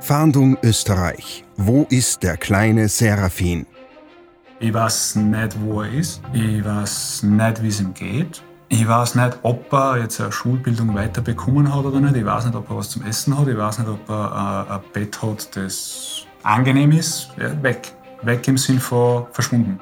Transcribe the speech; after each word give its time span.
Fahndung 0.00 0.56
Österreich. 0.62 1.44
Wo 1.56 1.86
ist 1.90 2.22
der 2.22 2.36
kleine 2.36 2.88
Seraphin? 2.88 3.66
Ich 4.60 4.72
weiß 4.72 5.16
nicht, 5.16 5.56
wo 5.60 5.82
er 5.82 5.92
ist. 5.92 6.22
Ich 6.32 6.64
weiß 6.64 7.24
nicht, 7.24 7.62
wie 7.62 7.68
es 7.68 7.80
ihm 7.80 7.94
geht. 7.94 8.42
Ich 8.68 8.86
weiß 8.86 9.16
nicht, 9.16 9.38
ob 9.42 9.72
er 9.72 9.98
jetzt 9.98 10.20
eine 10.20 10.30
Schulbildung 10.30 10.94
weiter 10.94 11.20
bekommen 11.20 11.74
hat 11.74 11.84
oder 11.84 12.00
nicht. 12.00 12.16
Ich 12.16 12.24
weiß 12.24 12.46
nicht, 12.46 12.54
ob 12.56 12.70
er 12.70 12.76
was 12.76 12.90
zum 12.90 13.04
Essen 13.06 13.38
hat. 13.38 13.48
Ich 13.48 13.56
weiß 13.56 13.80
nicht, 13.80 13.88
ob 13.88 14.08
er 14.08 14.66
äh, 14.68 14.72
ein 14.74 14.80
Bett 14.92 15.20
hat, 15.20 15.56
das 15.56 16.26
angenehm 16.42 16.92
ist. 16.92 17.30
Ja, 17.36 17.60
weg. 17.62 17.92
Weg 18.22 18.46
im 18.48 18.56
Sinn 18.56 18.78
von 18.78 19.26
verschwunden. 19.32 19.80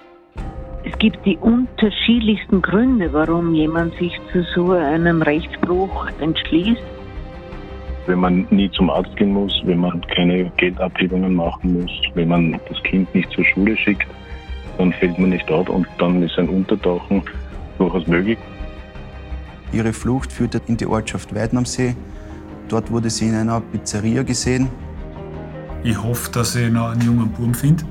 Es 0.85 0.97
gibt 0.99 1.25
die 1.27 1.37
unterschiedlichsten 1.39 2.63
Gründe, 2.63 3.13
warum 3.13 3.55
jemand 3.55 3.95
sich 3.99 4.13
zu 4.33 4.45
so 4.55 4.73
einem 4.73 5.21
Rechtsbruch 5.21 6.09
entschließt. 6.21 6.96
Wenn 8.07 8.21
man 8.21 8.47
nie 8.51 8.71
zum 8.71 8.89
Arzt 8.89 9.17
gehen 9.17 9.33
muss, 9.33 9.53
wenn 9.65 9.79
man 9.79 10.01
keine 10.15 10.51
Geldabhebungen 10.57 11.35
machen 11.35 11.81
muss, 11.81 11.91
wenn 12.15 12.29
man 12.29 12.61
das 12.69 12.81
Kind 12.85 13.13
nicht 13.15 13.31
zur 13.33 13.45
Schule 13.45 13.77
schickt, 13.77 14.07
dann 14.79 14.93
fällt 14.93 15.19
man 15.19 15.31
nicht 15.31 15.49
dort 15.49 15.69
und 15.69 15.87
dann 15.99 16.23
ist 16.23 16.39
ein 16.39 16.49
Untertauchen 16.49 17.23
durchaus 17.79 18.07
möglich. 18.07 18.39
Ihre 19.73 19.93
Flucht 19.93 20.33
führte 20.33 20.61
in 20.69 20.77
die 20.77 20.87
Ortschaft 20.87 21.35
Weidnamsee. 21.35 21.97
Dort 22.69 22.91
wurde 22.91 23.11
sie 23.11 23.29
in 23.29 23.35
einer 23.35 23.61
Pizzeria 23.61 24.23
gesehen. 24.23 24.69
Ich 25.83 26.01
hoffe, 26.01 26.31
dass 26.31 26.55
ich 26.55 26.71
noch 26.71 26.91
einen 26.91 27.03
jungen 27.03 27.29
Buben 27.31 27.55
finde. 27.55 27.85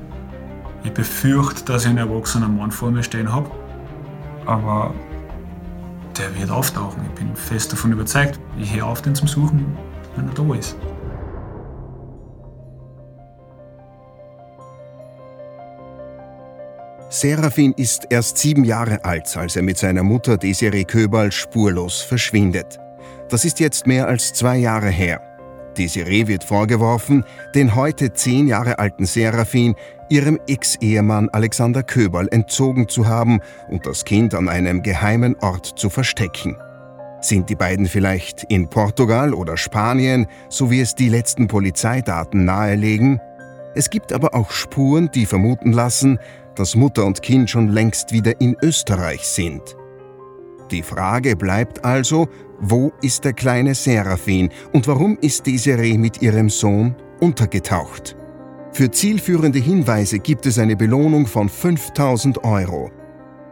Ich 0.84 0.92
befürchte, 0.92 1.64
dass 1.64 1.84
ich 1.84 1.90
einen 1.90 1.98
erwachsenen 1.98 2.56
Mann 2.56 2.70
vor 2.70 2.90
mir 2.90 3.02
stehen 3.02 3.32
habe. 3.32 3.50
Aber 4.46 4.94
der 6.18 6.38
wird 6.38 6.50
auftauchen. 6.50 7.02
Ich 7.08 7.20
bin 7.20 7.34
fest 7.34 7.72
davon 7.72 7.92
überzeugt. 7.92 8.38
Ich 8.58 8.74
höre 8.74 8.86
auf, 8.86 9.02
den 9.02 9.14
zu 9.14 9.26
suchen, 9.26 9.76
er 10.16 10.34
da 10.34 10.54
ist. 10.54 10.76
Serafin 17.08 17.72
ist 17.76 18.08
erst 18.10 18.36
sieben 18.36 18.64
Jahre 18.64 19.04
alt, 19.04 19.34
als 19.36 19.56
er 19.56 19.62
mit 19.62 19.78
seiner 19.78 20.02
Mutter 20.02 20.36
Desiree 20.36 20.84
Köberl 20.84 21.32
spurlos 21.32 22.02
verschwindet. 22.02 22.78
Das 23.28 23.44
ist 23.44 23.60
jetzt 23.60 23.86
mehr 23.86 24.06
als 24.06 24.32
zwei 24.32 24.56
Jahre 24.58 24.90
her. 24.90 25.20
Desiree 25.78 26.26
wird 26.26 26.44
vorgeworfen, 26.44 27.24
den 27.54 27.74
heute 27.74 28.12
zehn 28.12 28.48
Jahre 28.48 28.78
alten 28.78 29.06
Serafin 29.06 29.74
ihrem 30.08 30.38
Ex-Ehemann 30.46 31.28
Alexander 31.30 31.82
Köberl 31.82 32.28
entzogen 32.30 32.88
zu 32.88 33.06
haben 33.06 33.40
und 33.68 33.86
das 33.86 34.04
Kind 34.04 34.34
an 34.34 34.48
einem 34.48 34.82
geheimen 34.82 35.36
Ort 35.40 35.66
zu 35.66 35.90
verstecken. 35.90 36.56
Sind 37.26 37.50
die 37.50 37.56
beiden 37.56 37.86
vielleicht 37.86 38.44
in 38.50 38.68
Portugal 38.68 39.34
oder 39.34 39.56
Spanien, 39.56 40.28
so 40.48 40.70
wie 40.70 40.78
es 40.78 40.94
die 40.94 41.08
letzten 41.08 41.48
Polizeidaten 41.48 42.44
nahelegen? 42.44 43.20
Es 43.74 43.90
gibt 43.90 44.12
aber 44.12 44.32
auch 44.32 44.52
Spuren, 44.52 45.10
die 45.12 45.26
vermuten 45.26 45.72
lassen, 45.72 46.20
dass 46.54 46.76
Mutter 46.76 47.04
und 47.04 47.22
Kind 47.22 47.50
schon 47.50 47.66
längst 47.66 48.12
wieder 48.12 48.40
in 48.40 48.56
Österreich 48.62 49.26
sind. 49.26 49.60
Die 50.70 50.84
Frage 50.84 51.34
bleibt 51.34 51.84
also, 51.84 52.28
wo 52.60 52.92
ist 53.02 53.24
der 53.24 53.32
kleine 53.32 53.74
Seraphin 53.74 54.50
und 54.72 54.86
warum 54.86 55.18
ist 55.20 55.48
Desiree 55.48 55.98
mit 55.98 56.22
ihrem 56.22 56.48
Sohn 56.48 56.94
untergetaucht? 57.18 58.14
Für 58.70 58.88
zielführende 58.88 59.58
Hinweise 59.58 60.20
gibt 60.20 60.46
es 60.46 60.60
eine 60.60 60.76
Belohnung 60.76 61.26
von 61.26 61.48
5000 61.48 62.44
Euro. 62.44 62.92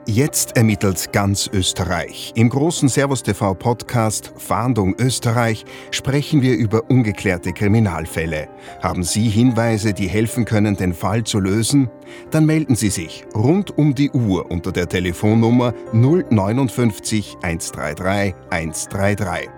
Jetzt 0.07 0.59
ermittelt 0.59 1.15
ganz 1.15 1.49
Österreich. 1.51 2.33
Im 2.35 2.51
großen 2.51 2.91
Servus 2.91 3.23
TV 3.23 3.55
Podcast 3.55 4.35
Fahndung 4.37 4.95
Österreich 4.99 5.65
sprechen 5.93 6.43
wir 6.43 6.59
über 6.59 6.91
ungeklärte 6.91 7.55
Kriminalfälle. 7.55 8.49
Haben 8.83 9.03
Sie 9.03 9.31
Hinweise, 9.31 9.95
die 9.95 10.07
helfen 10.07 10.45
können, 10.45 10.77
den 10.77 10.93
Fall 10.93 11.25
zu 11.25 11.41
lösen? 11.41 11.89
Dann 12.31 12.45
melden 12.45 12.77
Sie 12.77 12.91
sich 12.91 13.25
rund 13.35 13.79
um 13.79 13.95
die 13.95 14.11
Uhr 14.11 14.51
unter 14.51 14.73
der 14.73 14.91
Telefonnummer 14.91 15.73
059 15.93 17.39
133 17.41 18.35
133. 18.51 19.49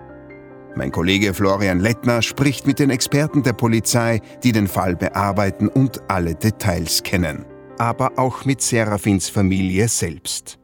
Mein 0.75 0.93
Kollege 0.93 1.33
Florian 1.33 1.81
Lettner 1.81 2.21
spricht 2.21 2.65
mit 2.65 2.79
den 2.79 2.89
Experten 2.89 3.43
der 3.43 3.53
Polizei, 3.53 4.21
die 4.43 4.53
den 4.53 4.67
Fall 4.67 4.95
bearbeiten 4.95 5.67
und 5.67 6.09
alle 6.09 6.35
Details 6.35 7.03
kennen 7.03 7.45
aber 7.77 8.17
auch 8.17 8.45
mit 8.45 8.61
Seraphins 8.61 9.29
Familie 9.29 9.87
selbst. 9.87 10.57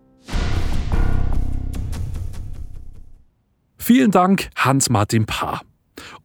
Vielen 3.77 4.11
Dank, 4.11 4.49
Hans-Martin 4.55 5.25
Paar. 5.25 5.61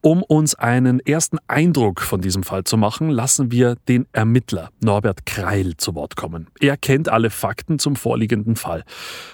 Um 0.00 0.22
uns 0.22 0.54
einen 0.54 1.00
ersten 1.00 1.38
Eindruck 1.48 2.00
von 2.00 2.20
diesem 2.20 2.44
Fall 2.44 2.62
zu 2.62 2.76
machen, 2.76 3.10
lassen 3.10 3.50
wir 3.50 3.74
den 3.88 4.06
Ermittler 4.12 4.70
Norbert 4.80 5.26
Kreil 5.26 5.76
zu 5.76 5.94
Wort 5.96 6.14
kommen. 6.14 6.46
Er 6.60 6.76
kennt 6.76 7.08
alle 7.08 7.30
Fakten 7.30 7.80
zum 7.80 7.96
vorliegenden 7.96 8.54
Fall. 8.54 8.84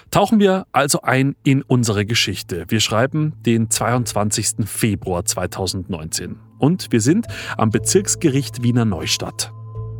Tauchen 0.09 0.39
wir 0.39 0.65
also 0.71 1.01
ein 1.01 1.35
in 1.43 1.61
unsere 1.61 2.05
Geschichte. 2.05 2.65
Wir 2.67 2.79
schreiben 2.79 3.33
den 3.45 3.69
22. 3.69 4.65
Februar 4.65 5.23
2019 5.23 6.39
und 6.57 6.91
wir 6.91 7.01
sind 7.01 7.27
am 7.57 7.69
Bezirksgericht 7.69 8.63
Wiener 8.63 8.85
Neustadt. 8.85 9.51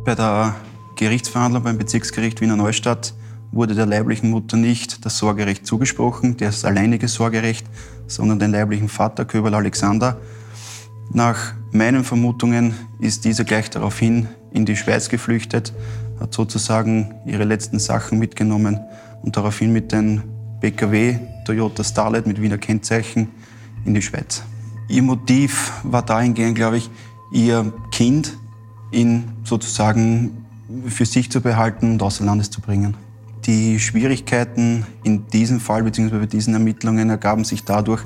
Bei 0.04 0.16
der 0.16 0.56
Gerichtsverhandlung 0.96 1.62
beim 1.62 1.76
Bezirksgericht 1.76 2.40
Wiener 2.40 2.56
Neustadt 2.56 3.12
wurde 3.52 3.74
der 3.74 3.84
leiblichen 3.84 4.30
Mutter 4.30 4.56
nicht 4.56 5.04
das 5.04 5.18
Sorgerecht 5.18 5.66
zugesprochen, 5.66 6.38
das 6.38 6.64
alleinige 6.64 7.06
Sorgerecht, 7.06 7.66
sondern 8.06 8.38
den 8.38 8.50
leiblichen 8.50 8.88
Vater 8.88 9.26
Köberl 9.26 9.54
Alexander. 9.54 10.16
Nach 11.12 11.52
meinen 11.70 12.02
Vermutungen 12.02 12.74
ist 12.98 13.26
dieser 13.26 13.44
gleich 13.44 13.68
daraufhin 13.68 14.26
in 14.52 14.64
die 14.64 14.74
Schweiz 14.74 15.10
geflüchtet, 15.10 15.74
hat 16.18 16.32
sozusagen 16.32 17.14
ihre 17.26 17.44
letzten 17.44 17.78
Sachen 17.78 18.18
mitgenommen 18.18 18.80
und 19.22 19.36
daraufhin 19.36 19.74
mit 19.74 19.92
dem 19.92 20.22
PKW 20.62 21.18
Toyota 21.44 21.84
Starlet 21.84 22.26
mit 22.26 22.40
Wiener 22.40 22.58
Kennzeichen 22.58 23.28
in 23.84 23.92
die 23.92 24.02
Schweiz. 24.02 24.42
Ihr 24.88 25.02
Motiv 25.02 25.72
war 25.82 26.02
dahingehend, 26.02 26.54
glaube 26.54 26.78
ich, 26.78 26.88
ihr 27.32 27.70
Kind 27.92 28.38
in 28.92 29.24
sozusagen 29.44 30.45
für 30.88 31.06
sich 31.06 31.30
zu 31.30 31.40
behalten 31.40 31.92
und 31.92 32.02
außer 32.02 32.24
Landes 32.24 32.50
zu 32.50 32.60
bringen. 32.60 32.94
Die 33.46 33.78
Schwierigkeiten 33.78 34.84
in 35.04 35.26
diesem 35.28 35.60
Fall 35.60 35.82
bzw. 35.84 36.18
bei 36.18 36.26
diesen 36.26 36.54
Ermittlungen 36.54 37.10
ergaben 37.10 37.44
sich 37.44 37.64
dadurch, 37.64 38.02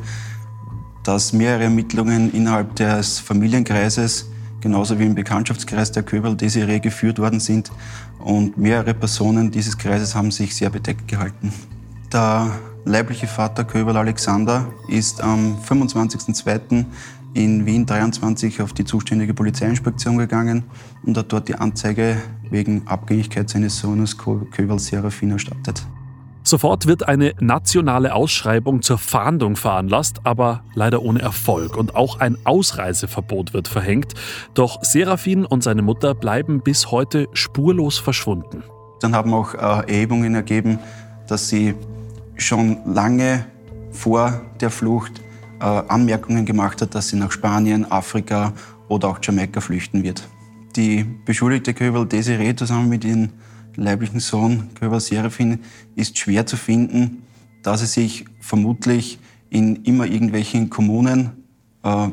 dass 1.03 1.32
mehrere 1.32 1.65
Ermittlungen 1.65 2.32
innerhalb 2.32 2.76
des 2.76 3.19
Familienkreises 3.19 4.26
genauso 4.60 4.98
wie 4.98 5.06
im 5.06 5.15
Bekanntschaftskreis 5.15 5.93
der 5.93 6.03
Köberl 6.03 6.37
Desiree 6.37 6.81
geführt 6.81 7.19
worden 7.19 7.41
sind 7.41 7.72
und 8.19 8.59
mehrere 8.59 8.92
Personen 8.92 9.50
dieses 9.50 9.78
Kreises 9.78 10.15
haben 10.15 10.31
sich 10.31 10.54
sehr 10.54 10.69
bedeckt 10.69 11.09
gehalten. 11.09 11.53
Der 12.12 12.50
leibliche 12.84 13.27
Vater 13.27 13.65
Köberl 13.65 13.97
Alexander 13.97 14.66
ist 14.88 15.22
am 15.22 15.56
25.02 15.66 16.84
in 17.34 17.66
Wien 17.66 17.86
23 17.86 18.60
auf 18.62 18.72
die 18.72 18.84
zuständige 18.84 19.34
Polizeiinspektion 19.34 20.18
gegangen 20.18 20.64
und 21.04 21.16
hat 21.16 21.32
dort 21.32 21.48
die 21.48 21.54
Anzeige 21.54 22.16
wegen 22.50 22.86
Abgängigkeit 22.86 23.48
seines 23.48 23.78
Sohnes 23.78 24.16
Köval 24.18 24.78
Serafin 24.78 25.30
erstattet. 25.30 25.86
Sofort 26.42 26.86
wird 26.86 27.06
eine 27.06 27.34
nationale 27.38 28.14
Ausschreibung 28.14 28.80
zur 28.82 28.98
Fahndung 28.98 29.56
veranlasst, 29.56 30.20
aber 30.24 30.64
leider 30.74 31.02
ohne 31.02 31.20
Erfolg. 31.20 31.76
Und 31.76 31.94
auch 31.94 32.18
ein 32.18 32.38
Ausreiseverbot 32.44 33.52
wird 33.52 33.68
verhängt. 33.68 34.14
Doch 34.54 34.82
Serafin 34.82 35.44
und 35.44 35.62
seine 35.62 35.82
Mutter 35.82 36.14
bleiben 36.14 36.62
bis 36.62 36.91
heute 36.91 37.28
spurlos 37.34 37.98
verschwunden. 37.98 38.64
Dann 39.00 39.14
haben 39.14 39.34
auch 39.34 39.54
äh, 39.54 39.58
Erhebungen 39.58 40.34
ergeben, 40.34 40.78
dass 41.28 41.48
sie 41.48 41.74
schon 42.36 42.78
lange 42.86 43.44
vor 43.92 44.41
der 44.60 44.70
Flucht 44.70 45.20
äh, 45.60 45.65
Anmerkungen 45.65 46.47
gemacht 46.47 46.81
hat, 46.82 46.94
dass 46.94 47.09
sie 47.09 47.16
nach 47.16 47.32
Spanien, 47.32 47.91
Afrika 47.91 48.53
oder 48.88 49.09
auch 49.09 49.19
Jamaika 49.22 49.60
flüchten 49.60 50.03
wird. 50.03 50.26
Die 50.77 51.04
beschuldigte 51.24 51.74
Köbel 51.74 52.07
Desiree 52.07 52.54
zusammen 52.54 52.89
mit 52.89 53.04
ihrem 53.04 53.30
leiblichen 53.77 54.21
Sohn 54.21 54.71
Köbel 54.78 55.01
Serafin 55.01 55.60
ist 55.97 56.18
schwer 56.18 56.47
zu 56.47 56.57
finden, 56.57 57.22
da 57.62 57.77
sie 57.77 57.86
sich 57.86 58.24
vermutlich 58.41 59.18
in 59.48 59.77
immer 59.84 60.07
irgendwelchen 60.07 60.71
Kommunen 60.71 61.30
äh, 61.83 62.09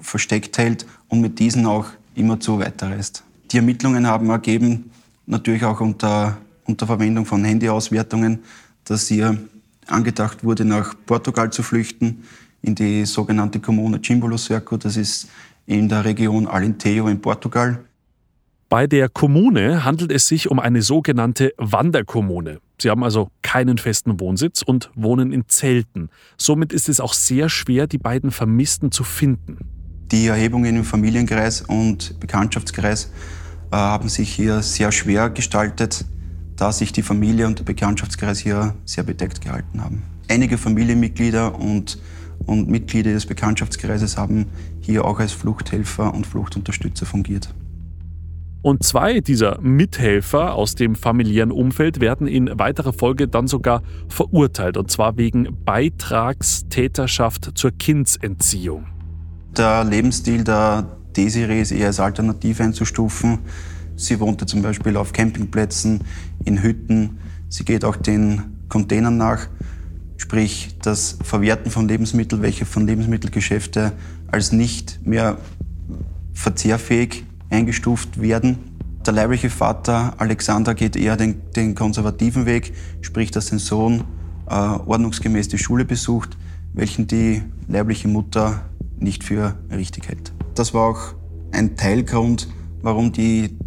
versteckt 0.00 0.58
hält 0.58 0.86
und 1.08 1.20
mit 1.20 1.38
diesen 1.38 1.66
auch 1.66 1.86
immerzu 2.14 2.58
weiterreist. 2.58 3.24
Die 3.50 3.58
Ermittlungen 3.58 4.06
haben 4.06 4.30
ergeben, 4.30 4.90
natürlich 5.26 5.64
auch 5.64 5.80
unter, 5.80 6.38
unter 6.64 6.86
Verwendung 6.86 7.24
von 7.24 7.44
Handyauswertungen, 7.44 8.40
dass 8.84 9.10
ihr 9.10 9.38
angedacht 9.86 10.44
wurde, 10.44 10.64
nach 10.64 10.94
Portugal 11.06 11.50
zu 11.50 11.62
flüchten 11.62 12.24
in 12.62 12.74
die 12.74 13.04
sogenannte 13.04 13.60
Kommune 13.60 14.00
Chimbolo 14.00 14.38
Circo. 14.38 14.76
Das 14.76 14.96
ist 14.96 15.28
in 15.66 15.88
der 15.88 16.04
Region 16.04 16.46
Alentejo 16.46 17.08
in 17.08 17.20
Portugal. 17.20 17.84
Bei 18.68 18.86
der 18.86 19.10
Kommune 19.10 19.84
handelt 19.84 20.10
es 20.10 20.28
sich 20.28 20.50
um 20.50 20.58
eine 20.58 20.80
sogenannte 20.80 21.52
Wanderkommune. 21.58 22.60
Sie 22.80 22.88
haben 22.88 23.04
also 23.04 23.28
keinen 23.42 23.76
festen 23.76 24.18
Wohnsitz 24.18 24.62
und 24.62 24.90
wohnen 24.94 25.30
in 25.30 25.44
Zelten. 25.46 26.08
Somit 26.38 26.72
ist 26.72 26.88
es 26.88 26.98
auch 26.98 27.12
sehr 27.12 27.50
schwer, 27.50 27.86
die 27.86 27.98
beiden 27.98 28.30
Vermissten 28.30 28.90
zu 28.90 29.04
finden. 29.04 29.58
Die 30.10 30.26
Erhebungen 30.26 30.74
im 30.74 30.84
Familienkreis 30.84 31.60
und 31.60 32.18
Bekanntschaftskreis 32.18 33.12
äh, 33.70 33.76
haben 33.76 34.08
sich 34.08 34.32
hier 34.32 34.62
sehr 34.62 34.90
schwer 34.90 35.30
gestaltet, 35.30 36.04
da 36.56 36.72
sich 36.72 36.92
die 36.92 37.02
Familie 37.02 37.46
und 37.46 37.58
der 37.58 37.64
Bekanntschaftskreis 37.64 38.38
hier 38.38 38.74
sehr 38.84 39.04
bedeckt 39.04 39.42
gehalten 39.42 39.82
haben. 39.82 40.02
Einige 40.28 40.58
Familienmitglieder 40.58 41.54
und, 41.58 41.98
und 42.46 42.68
Mitglieder 42.68 43.12
des 43.12 43.26
Bekanntschaftskreises 43.26 44.16
haben 44.16 44.46
hier 44.80 45.04
auch 45.04 45.18
als 45.18 45.32
Fluchthelfer 45.32 46.12
und 46.14 46.26
Fluchtunterstützer 46.26 47.06
fungiert. 47.06 47.54
Und 48.62 48.84
zwei 48.84 49.18
dieser 49.20 49.60
Mithelfer 49.60 50.54
aus 50.54 50.76
dem 50.76 50.94
familiären 50.94 51.50
Umfeld 51.50 51.98
werden 51.98 52.28
in 52.28 52.48
weiterer 52.60 52.92
Folge 52.92 53.26
dann 53.26 53.48
sogar 53.48 53.82
verurteilt, 54.08 54.76
und 54.76 54.88
zwar 54.88 55.16
wegen 55.16 55.48
Beitragstäterschaft 55.64 57.50
zur 57.56 57.72
Kindsentziehung. 57.72 58.86
Der 59.56 59.82
Lebensstil 59.82 60.44
der 60.44 60.86
Desiree 61.16 61.60
ist 61.60 61.72
eher 61.72 61.88
als 61.88 61.98
alternativ 61.98 62.60
einzustufen. 62.60 63.40
Sie 63.96 64.20
wohnte 64.20 64.46
zum 64.46 64.62
Beispiel 64.62 64.96
auf 64.96 65.12
Campingplätzen, 65.12 66.02
in 66.44 66.62
Hütten. 66.62 67.18
Sie 67.48 67.64
geht 67.64 67.84
auch 67.84 67.96
den 67.96 68.42
Containern 68.68 69.16
nach, 69.16 69.48
sprich 70.22 70.76
das 70.80 71.18
Verwerten 71.24 71.72
von 71.72 71.88
Lebensmitteln, 71.88 72.42
welche 72.42 72.64
von 72.64 72.86
Lebensmittelgeschäfte 72.86 73.92
als 74.28 74.52
nicht 74.52 75.04
mehr 75.04 75.36
verzehrfähig 76.32 77.24
eingestuft 77.50 78.20
werden. 78.20 78.58
Der 79.04 79.14
leibliche 79.14 79.50
Vater 79.50 80.14
Alexander 80.18 80.74
geht 80.74 80.94
eher 80.94 81.16
den, 81.16 81.42
den 81.56 81.74
konservativen 81.74 82.46
Weg, 82.46 82.72
sprich, 83.00 83.32
dass 83.32 83.48
sein 83.48 83.58
Sohn 83.58 84.04
äh, 84.48 84.54
ordnungsgemäß 84.54 85.48
die 85.48 85.58
Schule 85.58 85.84
besucht, 85.84 86.38
welchen 86.72 87.08
die 87.08 87.42
leibliche 87.66 88.06
Mutter 88.06 88.70
nicht 89.00 89.24
für 89.24 89.56
richtig 89.72 90.08
hält. 90.08 90.32
Das 90.54 90.72
war 90.72 90.82
auch 90.88 91.14
ein 91.50 91.76
Teilgrund, 91.76 92.46
warum 92.80 93.10
die 93.10 93.58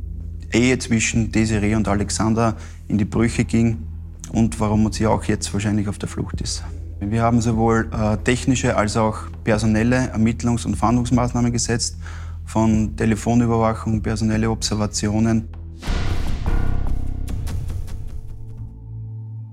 Ehe 0.53 0.79
zwischen 0.79 1.33
Desiree 1.33 1.75
und 1.75 1.89
Alexander 1.89 2.55
in 2.87 2.97
die 2.97 3.05
Brüche 3.05 3.43
ging 3.43 3.84
und 4.31 4.59
warum 4.59 4.91
sie 4.91 5.07
auch 5.07 5.23
jetzt 5.25 5.53
wahrscheinlich 5.53 5.87
auf 5.87 5.97
der 5.97 6.09
Flucht 6.09 6.41
ist. 6.41 6.63
Wir 6.99 7.21
haben 7.21 7.41
sowohl 7.41 7.89
äh, 7.91 8.17
technische 8.17 8.75
als 8.77 8.97
auch 8.97 9.17
personelle 9.43 10.13
Ermittlungs- 10.13 10.65
und 10.65 10.75
Fahndungsmaßnahmen 10.75 11.51
gesetzt 11.51 11.97
von 12.45 12.95
Telefonüberwachung, 12.95 14.01
personelle 14.01 14.49
Observationen. 14.49 15.49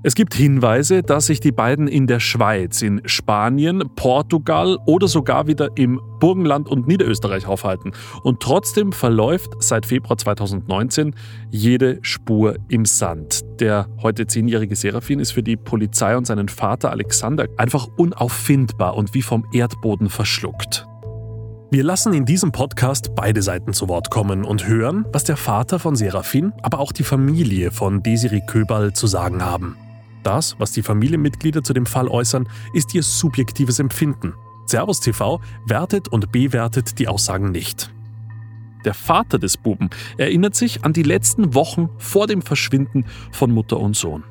Es 0.05 0.17
gibt 0.17 0.35
Hinweise, 0.35 1.05
dass 1.05 1.27
sich 1.27 1.39
die 1.39 1.53
beiden 1.53 1.87
in 1.87 2.09
der 2.09 2.19
Schweiz, 2.19 2.83
in 2.83 3.03
Spanien, 3.05 3.85
Portugal 3.95 4.77
oder 4.85 5.07
sogar 5.07 5.47
wieder 5.47 5.69
im 5.77 6.01
Burgenland 6.19 6.69
und 6.69 6.89
Niederösterreich 6.89 7.47
aufhalten. 7.47 7.93
Und 8.25 8.41
trotzdem 8.41 8.91
verläuft 8.91 9.53
seit 9.61 9.87
Februar 9.87 10.19
2019 10.19 11.15
jede 11.51 12.01
Spur 12.03 12.57
im 12.69 12.85
Sand. 12.85 13.43
Der 13.61 13.87
heute 14.03 14.27
zehnjährige 14.27 14.75
Serafin 14.75 15.21
ist 15.21 15.31
für 15.31 15.45
die 15.45 15.57
Polizei 15.57 16.17
und 16.17 16.27
seinen 16.27 16.49
Vater 16.49 16.91
Alexander 16.91 17.47
einfach 17.57 17.87
unauffindbar 17.97 18.97
und 18.97 19.15
wie 19.15 19.23
vom 19.23 19.45
Erdboden 19.53 20.09
verschluckt. 20.09 20.85
Wir 21.71 21.85
lassen 21.85 22.13
in 22.13 22.25
diesem 22.25 22.51
Podcast 22.51 23.15
beide 23.15 23.41
Seiten 23.41 23.73
zu 23.73 23.89
Wort 23.89 24.11
kommen 24.11 24.45
und 24.45 24.67
hören, 24.67 25.07
was 25.13 25.23
der 25.23 25.37
Vater 25.37 25.79
von 25.79 25.95
Serafin, 25.95 26.53
aber 26.61 26.81
auch 26.81 26.91
die 26.91 27.05
Familie 27.05 27.71
von 27.71 28.03
Desiree 28.03 28.43
Köberl 28.45 28.93
zu 28.93 29.07
sagen 29.07 29.45
haben. 29.45 29.77
Das, 30.23 30.57
was 30.59 30.73
die 30.73 30.83
Familienmitglieder 30.83 31.63
zu 31.63 31.73
dem 31.73 31.87
Fall 31.87 32.09
äußern, 32.09 32.49
ist 32.73 32.95
ihr 32.95 33.03
subjektives 33.03 33.79
Empfinden. 33.79 34.35
Servus 34.67 35.01
TV 35.01 35.41
wertet 35.67 36.09
und 36.09 36.33
bewertet 36.33 36.99
die 36.99 37.09
Aussagen 37.09 37.51
nicht. 37.51 37.93
Der 38.85 38.95
Vater 38.95 39.39
des 39.39 39.57
Buben 39.57 39.91
erinnert 40.17 40.57
sich 40.57 40.85
an 40.85 40.93
die 40.93 41.03
letzten 41.03 41.55
Wochen 41.55 41.89
vor 41.99 42.27
dem 42.27 42.43
Verschwinden 42.43 43.05
von 43.31 43.53
Mutter 43.53 43.79
und 43.79 43.97
Sohn. 43.97 44.25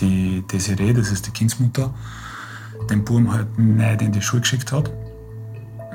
Die 0.00 0.44
Desiree, 0.50 0.92
das 0.92 1.10
ist 1.10 1.26
die 1.26 1.30
Kindsmutter, 1.30 1.94
den 2.90 3.04
Buben 3.04 3.32
halt 3.32 3.58
nicht 3.58 4.02
in 4.02 4.12
die 4.12 4.22
Schule 4.22 4.42
geschickt 4.42 4.72
hat 4.72 4.90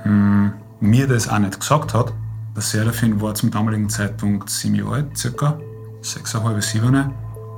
mh, 0.05 0.53
mir 0.79 1.07
das 1.07 1.27
auch 1.27 1.39
nicht 1.39 1.59
gesagt 1.59 1.93
hat. 1.93 2.13
Der 2.55 2.61
Serafin 2.61 3.19
war 3.21 3.33
zum 3.33 3.51
damaligen 3.51 3.89
Zeitpunkt 3.89 4.49
sieben 4.49 4.75
Jahre 4.75 4.95
alt, 4.95 5.17
circa 5.17 5.59
sechseinhalb, 6.01 6.61
sieben. 6.63 7.11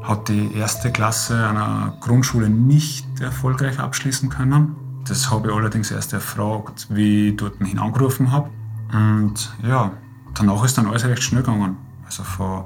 Hat 0.07 0.29
die 0.29 0.53
erste 0.55 0.91
Klasse 0.91 1.47
einer 1.47 1.97
Grundschule 1.99 2.49
nicht 2.49 3.05
erfolgreich 3.19 3.79
abschließen 3.79 4.29
können. 4.29 4.75
Das 5.07 5.31
habe 5.31 5.49
ich 5.49 5.55
allerdings 5.55 5.91
erst 5.91 6.13
erfragt, 6.13 6.87
wie 6.89 7.29
ich 7.29 7.37
dort 7.37 7.55
angerufen 7.61 8.31
habe. 8.31 8.49
Und 8.93 9.51
ja, 9.63 9.91
danach 10.35 10.63
ist 10.63 10.77
dann 10.77 10.87
alles 10.87 11.05
recht 11.05 11.23
schnell 11.23 11.41
gegangen. 11.41 11.77
Also 12.05 12.23
von 12.23 12.65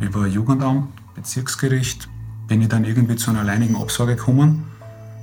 über 0.00 0.26
Jugendamt, 0.26 0.88
Bezirksgericht 1.14 2.08
bin 2.46 2.62
ich 2.62 2.68
dann 2.68 2.84
irgendwie 2.84 3.16
zu 3.16 3.30
einer 3.30 3.40
alleinigen 3.40 3.76
Absage 3.76 4.16
gekommen. 4.16 4.64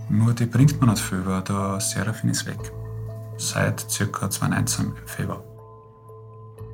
Nur 0.10 0.34
die 0.34 0.46
bringt 0.46 0.80
mir 0.80 0.88
nicht 0.88 1.02
viel, 1.02 1.26
weil 1.26 1.42
der 1.42 1.80
Serafin 1.80 2.30
ist 2.30 2.46
weg 2.46 2.72
seit 3.38 3.86
ca. 3.88 4.30
2019 4.30 4.86
im 4.86 5.08
Februar. 5.08 5.44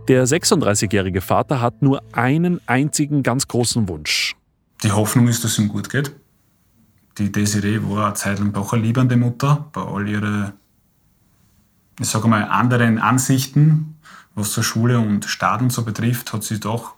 Der 0.08 0.26
36-jährige 0.26 1.22
Vater 1.22 1.62
hat 1.62 1.82
nur 1.82 2.02
einen 2.12 2.60
einzigen 2.68 3.24
ganz 3.24 3.48
großen 3.48 3.88
Wunsch. 3.88 4.36
Die 4.84 4.92
Hoffnung 4.92 5.30
ist, 5.30 5.44
dass 5.44 5.52
es 5.52 5.60
ihm 5.60 5.70
gut 5.70 5.90
geht. 5.90 6.14
Die 7.18 7.32
Desiree 7.32 7.80
war 7.84 8.08
eine 8.08 8.14
Zeit 8.16 8.40
lang 8.40 8.52
doch 8.54 8.74
eine 8.74 8.84
liebende 8.84 9.16
Mutter. 9.16 9.70
Bei 9.72 9.82
all 9.82 10.08
ihren, 10.10 10.54
ich 12.00 12.08
sage 12.08 12.28
mal, 12.28 12.44
anderen 12.44 13.00
Ansichten, 13.00 13.98
was 14.36 14.52
zur 14.52 14.64
Schule 14.64 15.00
und 15.00 15.26
Staat 15.26 15.62
und 15.62 15.72
so 15.72 15.84
betrifft, 15.84 16.34
hat 16.34 16.44
sie 16.44 16.60
doch 16.60 16.96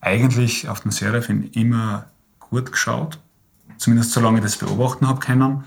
eigentlich 0.00 0.68
auf 0.68 0.80
den 0.80 0.90
Seraphin 0.90 1.50
immer 1.52 2.06
gut 2.40 2.72
geschaut. 2.72 3.20
Zumindest 3.76 4.12
solange 4.12 4.38
ich 4.38 4.44
das 4.44 4.56
beobachten 4.56 5.06
habe 5.06 5.20
können. 5.20 5.64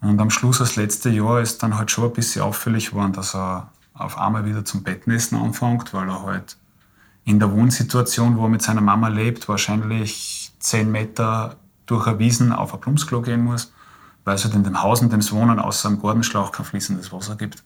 Und 0.00 0.20
am 0.20 0.30
Schluss, 0.30 0.58
das 0.58 0.76
letzte 0.76 1.10
Jahr, 1.10 1.40
ist 1.40 1.62
dann 1.62 1.78
halt 1.78 1.90
schon 1.90 2.04
ein 2.04 2.12
bisschen 2.12 2.42
auffällig 2.42 2.90
geworden, 2.90 3.12
dass 3.12 3.34
er 3.34 3.70
auf 3.94 4.18
einmal 4.18 4.44
wieder 4.44 4.64
zum 4.64 4.82
Bettnessen 4.82 5.36
anfängt, 5.36 5.92
weil 5.92 6.08
er 6.08 6.22
halt 6.22 6.56
in 7.30 7.38
der 7.38 7.52
Wohnsituation, 7.52 8.36
wo 8.36 8.44
er 8.44 8.48
mit 8.48 8.60
seiner 8.60 8.80
Mama 8.80 9.08
lebt, 9.08 9.48
wahrscheinlich 9.48 10.52
zehn 10.58 10.90
Meter 10.90 11.56
durch 11.86 12.06
eine 12.06 12.18
Wiesen 12.18 12.52
auf 12.52 12.74
ein 12.74 12.80
Plumpsklo 12.80 13.22
gehen 13.22 13.44
muss, 13.44 13.72
weil 14.24 14.34
es 14.34 14.44
halt 14.44 14.54
in 14.54 14.64
dem 14.64 14.82
Haus, 14.82 15.00
in 15.00 15.10
dem 15.10 15.22
sie 15.22 15.32
wohnen, 15.32 15.60
außer 15.60 15.88
einem 15.88 16.02
Gartenschlauch 16.02 16.50
kein 16.50 16.66
fließendes 16.66 17.12
Wasser 17.12 17.36
gibt. 17.36 17.62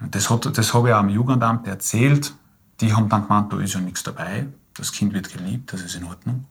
Das, 0.00 0.28
das 0.52 0.74
habe 0.74 0.88
ich 0.88 0.94
auch 0.94 1.00
am 1.00 1.08
Jugendamt 1.08 1.66
erzählt. 1.66 2.32
Die 2.80 2.94
haben 2.94 3.08
dann 3.08 3.26
gemeint, 3.26 3.52
da 3.52 3.58
ist 3.58 3.74
ja 3.74 3.80
nichts 3.80 4.02
dabei. 4.02 4.46
Das 4.74 4.92
Kind 4.92 5.12
wird 5.12 5.30
geliebt, 5.32 5.72
das 5.72 5.82
ist 5.82 5.96
in 5.96 6.04
Ordnung. 6.04 6.46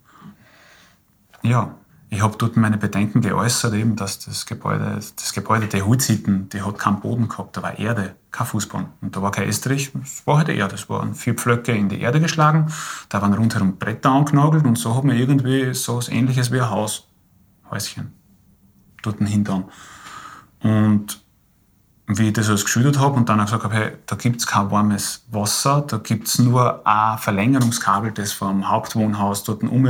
Ja, 1.41 1.73
ich 2.11 2.21
habe 2.21 2.35
dort 2.37 2.57
meine 2.57 2.77
Bedenken 2.77 3.21
geäußert, 3.21 3.73
eben, 3.75 3.95
dass 3.95 4.19
das 4.19 4.47
Gebäude, 4.47 4.99
das 5.15 5.33
Gebäude, 5.33 5.67
die 5.67 5.83
Hutzitten, 5.83 6.49
die 6.49 6.63
hat 6.63 6.79
keinen 6.79 7.01
Boden 7.01 7.29
gehabt, 7.29 7.55
da 7.55 7.61
war 7.61 7.77
Erde, 7.77 8.15
kein 8.31 8.47
Fußboden. 8.47 8.87
Und 9.01 9.15
da 9.15 9.21
war 9.21 9.31
kein 9.31 9.47
Estrich, 9.47 9.91
es 10.01 10.25
war 10.25 10.39
halt 10.39 10.49
Erde. 10.49 10.73
Es 10.73 10.89
waren 10.89 11.13
vier 11.13 11.35
Pflöcke 11.35 11.71
in 11.71 11.87
die 11.87 12.01
Erde 12.01 12.19
geschlagen, 12.19 12.71
da 13.09 13.21
waren 13.21 13.33
rundherum 13.33 13.77
Bretter 13.77 14.09
angenagelt 14.09 14.65
und 14.65 14.77
so 14.77 14.95
hat 14.95 15.03
man 15.03 15.15
irgendwie 15.15 15.73
so 15.75 15.97
was 15.97 16.09
ähnliches 16.09 16.51
wie 16.51 16.59
ein 16.59 16.69
Haus, 16.69 17.07
Häuschen, 17.69 18.11
dort 19.03 19.19
hintern. 19.19 19.65
Und 20.61 21.21
wie 22.07 22.29
ich 22.29 22.33
das 22.33 22.49
alles 22.49 22.65
geschüttet 22.65 22.97
habe 22.97 23.15
und 23.17 23.29
dann 23.29 23.37
gesagt 23.37 23.63
habe, 23.63 23.75
hey, 23.75 23.91
da 24.07 24.15
gibt 24.15 24.37
es 24.37 24.47
kein 24.47 24.71
warmes 24.71 25.25
Wasser, 25.29 25.81
da 25.81 25.97
gibt 25.97 26.27
es 26.27 26.39
nur 26.39 26.85
ein 26.87 27.19
Verlängerungskabel, 27.19 28.11
das 28.11 28.33
vom 28.33 28.67
Hauptwohnhaus 28.67 29.43
dort 29.43 29.61
um 29.61 29.85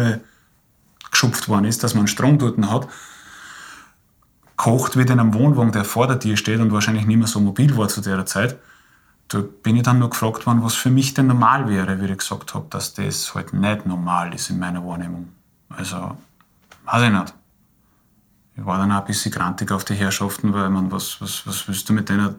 geschupft 1.12 1.48
worden 1.48 1.66
ist, 1.66 1.84
dass 1.84 1.96
man 1.96 2.08
Strom 2.08 2.38
dort 2.38 2.58
hat, 2.70 2.88
kocht 4.56 4.98
wird 4.98 5.10
in 5.10 5.20
einem 5.20 5.34
Wohnwagen, 5.34 5.72
der 5.72 5.86
vor 5.86 6.08
der 6.08 6.20
Tür 6.20 6.36
steht 6.36 6.60
und 6.60 6.72
wahrscheinlich 6.72 7.06
nicht 7.06 7.18
mehr 7.18 7.28
so 7.28 7.40
mobil 7.40 7.78
war 7.78 7.88
zu 7.88 8.02
der 8.02 8.26
Zeit. 8.26 8.58
Da 9.30 9.42
bin 9.64 9.76
ich 9.76 9.84
dann 9.84 10.00
nur 10.00 10.10
gefragt 10.10 10.46
worden, 10.46 10.64
was 10.64 10.76
für 10.76 10.90
mich 10.90 11.14
denn 11.14 11.28
normal 11.28 11.70
wäre, 11.70 12.02
wie 12.02 12.12
ich 12.12 12.18
gesagt 12.18 12.54
habe, 12.54 12.66
dass 12.70 12.94
das 12.94 13.34
halt 13.36 13.54
nicht 13.54 13.86
normal 13.86 14.34
ist 14.34 14.50
in 14.50 14.60
meiner 14.60 14.86
Wahrnehmung. 14.86 15.30
Also, 15.70 16.18
weiß 16.86 17.04
ich 17.04 17.12
nicht. 17.12 17.34
Ich 18.58 18.66
war 18.66 18.78
dann 18.78 18.92
auch 18.92 19.00
ein 19.00 19.06
bisschen 19.06 19.32
grantig 19.32 19.72
auf 19.72 19.86
die 19.86 19.94
Herrschaften, 19.94 20.54
weil 20.54 20.70
man, 20.70 20.92
was, 20.92 21.22
was, 21.22 21.48
was 21.48 21.68
willst 21.68 21.88
du 21.88 21.94
mit 21.94 22.10
denen 22.10 22.36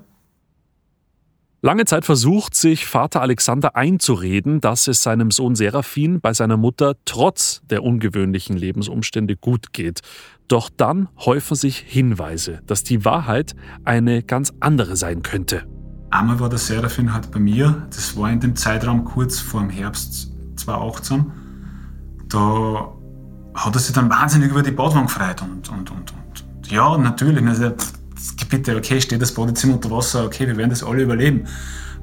Lange 1.63 1.85
Zeit 1.85 2.07
versucht 2.07 2.55
sich 2.55 2.87
Vater 2.87 3.21
Alexander 3.21 3.77
einzureden, 3.77 4.63
dass 4.63 4.89
es 4.89 5.03
seinem 5.03 5.31
Sohn 5.31 5.55
Seraphin 5.55 6.23
bei 6.23 6.33
seiner 6.33 6.57
Mutter 6.57 6.95
trotz 7.05 7.61
der 7.69 7.83
ungewöhnlichen 7.83 8.57
Lebensumstände 8.57 9.37
gut 9.37 9.75
geht. 9.75 10.01
Doch 10.49 10.71
dann 10.75 11.11
häufen 11.19 11.55
sich 11.55 11.77
Hinweise, 11.77 12.61
dass 12.67 12.83
die 12.83 13.05
Wahrheit 13.05 13.55
eine 13.85 14.23
ganz 14.23 14.55
andere 14.61 14.97
sein 14.97 15.23
könnte. 15.23 15.67
Einmal 16.11 16.41
war 16.41 16.49
der 16.49 16.59
Seraphin 16.59 17.13
halt 17.13 17.31
bei 17.31 17.39
mir, 17.39 17.87
das 17.91 18.17
war 18.17 18.31
in 18.31 18.41
dem 18.41 18.57
Zeitraum 18.57 19.05
kurz 19.05 19.39
vor 19.39 19.61
dem 19.61 19.69
Herbst 19.69 20.33
2018. 20.57 21.27
Da 22.31 22.91
hat 23.55 23.75
er 23.75 23.81
sich 23.81 23.95
dann 23.95 24.09
wahnsinnig 24.09 24.51
über 24.51 24.63
die 24.63 24.71
Badwanne 24.71 25.07
gefreut 25.07 25.43
und, 25.43 25.69
und, 25.69 25.91
und, 25.91 26.13
und 26.13 26.71
ja, 26.71 26.97
natürlich. 26.97 27.47
Also, 27.47 27.73
bitte, 28.49 28.77
okay, 28.77 29.01
steht 29.01 29.23
das 29.23 29.35
Badezimmer 29.35 29.75
unter 29.75 29.91
Wasser, 29.91 30.25
okay, 30.25 30.47
wir 30.47 30.57
werden 30.57 30.71
das 30.71 30.83
alle 30.83 31.03
überleben. 31.03 31.45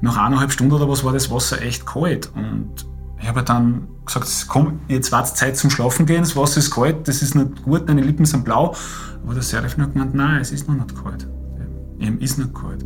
Nach 0.00 0.16
eineinhalb 0.16 0.52
Stunden 0.52 0.72
oder 0.72 0.88
was 0.88 1.04
war 1.04 1.12
das 1.12 1.30
Wasser 1.30 1.60
echt 1.62 1.86
kalt. 1.86 2.30
Und 2.34 2.86
ich 3.20 3.28
habe 3.28 3.42
dann 3.42 3.88
gesagt, 4.04 4.46
komm, 4.48 4.80
jetzt 4.88 5.10
war 5.12 5.24
es 5.24 5.34
Zeit 5.34 5.56
zum 5.56 5.70
Schlafen 5.70 6.06
gehen, 6.06 6.20
das 6.20 6.36
Wasser 6.36 6.58
ist 6.58 6.70
kalt, 6.70 7.08
das 7.08 7.22
ist 7.22 7.34
nicht 7.34 7.62
gut, 7.64 7.88
deine 7.88 8.02
Lippen 8.02 8.24
sind 8.24 8.44
blau. 8.44 8.74
Aber 9.24 9.34
der 9.34 9.42
Seraphin 9.42 9.82
hat 9.82 9.92
gemeint, 9.92 10.14
nein, 10.14 10.40
es 10.40 10.52
ist 10.52 10.68
noch 10.68 10.74
nicht 10.74 10.94
kalt. 11.02 11.28
Ihm 11.98 12.18
ist 12.18 12.38
nicht 12.38 12.54
kalt. 12.54 12.84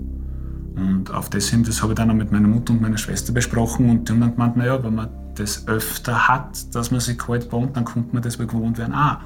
Und 0.74 1.10
auf 1.12 1.28
das 1.28 1.48
hin, 1.48 1.64
das 1.64 1.82
habe 1.82 1.92
ich 1.92 1.96
dann 1.96 2.10
auch 2.10 2.14
mit 2.14 2.32
meiner 2.32 2.48
Mutter 2.48 2.72
und 2.72 2.80
meiner 2.80 2.96
Schwester 2.96 3.32
besprochen 3.32 3.90
und 3.90 4.08
die 4.08 4.12
haben 4.12 4.20
dann 4.20 4.32
gemeint, 4.32 4.56
naja, 4.56 4.82
wenn 4.82 4.94
man 4.94 5.10
das 5.34 5.68
öfter 5.68 6.28
hat, 6.28 6.74
dass 6.74 6.90
man 6.90 7.00
sich 7.00 7.18
kalt 7.18 7.52
wohnt, 7.52 7.76
dann 7.76 7.84
kommt 7.84 8.14
man 8.14 8.22
das 8.22 8.38
wohl 8.38 8.46
gewohnt 8.46 8.78
werden 8.78 8.94
auch. 8.94 9.18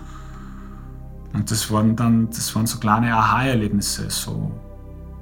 Und 1.33 1.51
das 1.51 1.71
waren 1.71 1.97
dann, 1.97 2.29
das 2.31 2.55
waren 2.55 2.67
so 2.67 2.79
kleine 2.79 3.15
Aha-Erlebnisse, 3.15 4.09
so, 4.09 4.53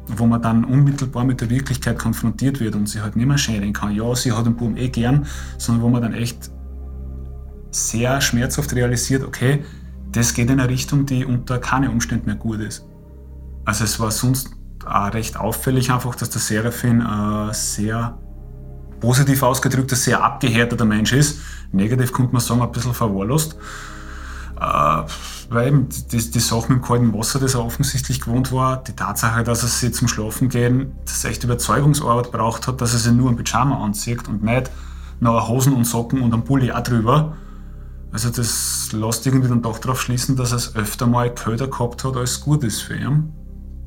wo 0.06 0.26
man 0.26 0.42
dann 0.42 0.64
unmittelbar 0.64 1.24
mit 1.24 1.40
der 1.40 1.50
Wirklichkeit 1.50 1.98
konfrontiert 1.98 2.60
wird 2.60 2.74
und 2.74 2.88
sich 2.88 3.02
halt 3.02 3.16
nicht 3.16 3.26
mehr 3.26 3.38
schädigen 3.38 3.72
kann. 3.72 3.94
Ja, 3.94 4.14
sie 4.14 4.32
hat 4.32 4.46
den 4.46 4.56
Buben 4.56 4.76
eh 4.76 4.88
gern, 4.88 5.26
sondern 5.58 5.82
wo 5.82 5.88
man 5.88 6.02
dann 6.02 6.14
echt 6.14 6.50
sehr 7.70 8.20
schmerzhaft 8.20 8.74
realisiert, 8.74 9.24
okay, 9.24 9.64
das 10.12 10.32
geht 10.32 10.48
in 10.48 10.60
eine 10.60 10.68
Richtung, 10.68 11.06
die 11.06 11.24
unter 11.24 11.58
keinen 11.58 11.90
Umständen 11.90 12.26
mehr 12.26 12.36
gut 12.36 12.60
ist. 12.60 12.86
Also 13.64 13.84
es 13.84 13.98
war 13.98 14.10
sonst 14.10 14.50
auch 14.86 15.12
recht 15.12 15.36
auffällig 15.36 15.90
einfach, 15.90 16.14
dass 16.14 16.30
der 16.30 16.40
Seraphin 16.40 17.00
äh, 17.00 17.52
sehr 17.52 18.18
positiv 19.00 19.42
ausgedrückt 19.42 19.92
ein 19.92 19.96
sehr 19.96 20.22
abgehärteter 20.22 20.84
Mensch 20.84 21.12
ist. 21.12 21.40
Negativ 21.72 22.12
könnte 22.12 22.32
man 22.32 22.40
sagen, 22.40 22.62
ein 22.62 22.70
bisschen 22.70 22.94
verwahrlost. 22.94 23.56
Äh, 24.64 25.06
weil 25.50 25.68
eben 25.68 25.88
die, 26.10 26.30
die 26.30 26.40
Sache 26.40 26.72
mit 26.72 26.82
dem 26.82 26.82
kalten 26.82 27.12
Wasser, 27.12 27.38
das 27.38 27.54
er 27.54 27.64
offensichtlich 27.64 28.20
gewohnt 28.20 28.50
war, 28.50 28.82
die 28.82 28.92
Tatsache, 28.92 29.44
dass 29.44 29.62
er 29.62 29.68
sich 29.68 29.94
zum 29.94 30.08
Schlafen 30.08 30.48
gehen, 30.48 30.92
das 31.04 31.24
echt 31.24 31.44
Überzeugungsarbeit 31.44 32.32
braucht 32.32 32.66
hat, 32.66 32.80
dass 32.80 32.94
er 32.94 32.98
sich 32.98 33.12
nur 33.12 33.30
ein 33.30 33.36
Pyjama 33.36 33.84
anzieht 33.84 34.26
und 34.26 34.42
nicht 34.42 34.70
noch 35.20 35.48
Hosen 35.48 35.74
und 35.74 35.84
Socken 35.84 36.22
und 36.22 36.32
ein 36.32 36.44
Pulli 36.44 36.72
auch 36.72 36.80
drüber. 36.80 37.36
Also 38.10 38.30
das 38.30 38.90
lässt 38.92 39.26
irgendwie 39.26 39.48
dann 39.48 39.62
doch 39.62 39.78
darauf 39.78 40.00
schließen, 40.00 40.36
dass 40.36 40.52
er 40.52 40.56
es 40.56 40.76
öfter 40.76 41.06
mal 41.06 41.32
kälter 41.34 41.68
gehabt 41.68 42.04
hat, 42.04 42.16
als 42.16 42.40
gut 42.40 42.64
ist 42.64 42.82
für 42.82 42.96
ihn. 42.96 43.32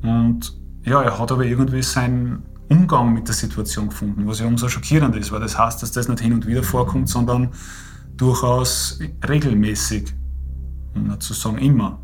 Und 0.02 0.56
ja, 0.84 1.02
er 1.02 1.18
hat 1.18 1.32
aber 1.32 1.44
irgendwie 1.44 1.82
seinen 1.82 2.44
Umgang 2.68 3.14
mit 3.14 3.26
der 3.26 3.34
Situation 3.34 3.88
gefunden, 3.88 4.26
was 4.26 4.40
ja 4.40 4.46
umso 4.46 4.68
schockierender 4.68 5.18
ist, 5.18 5.32
weil 5.32 5.40
das 5.40 5.58
heißt, 5.58 5.82
dass 5.82 5.92
das 5.92 6.08
nicht 6.08 6.20
hin 6.20 6.34
und 6.34 6.46
wieder 6.46 6.62
vorkommt, 6.62 7.08
sondern 7.08 7.50
durchaus 8.16 9.00
regelmäßig. 9.26 10.14
Nicht 10.98 11.22
zu 11.22 11.34
sagen 11.34 11.58
immer. 11.58 12.00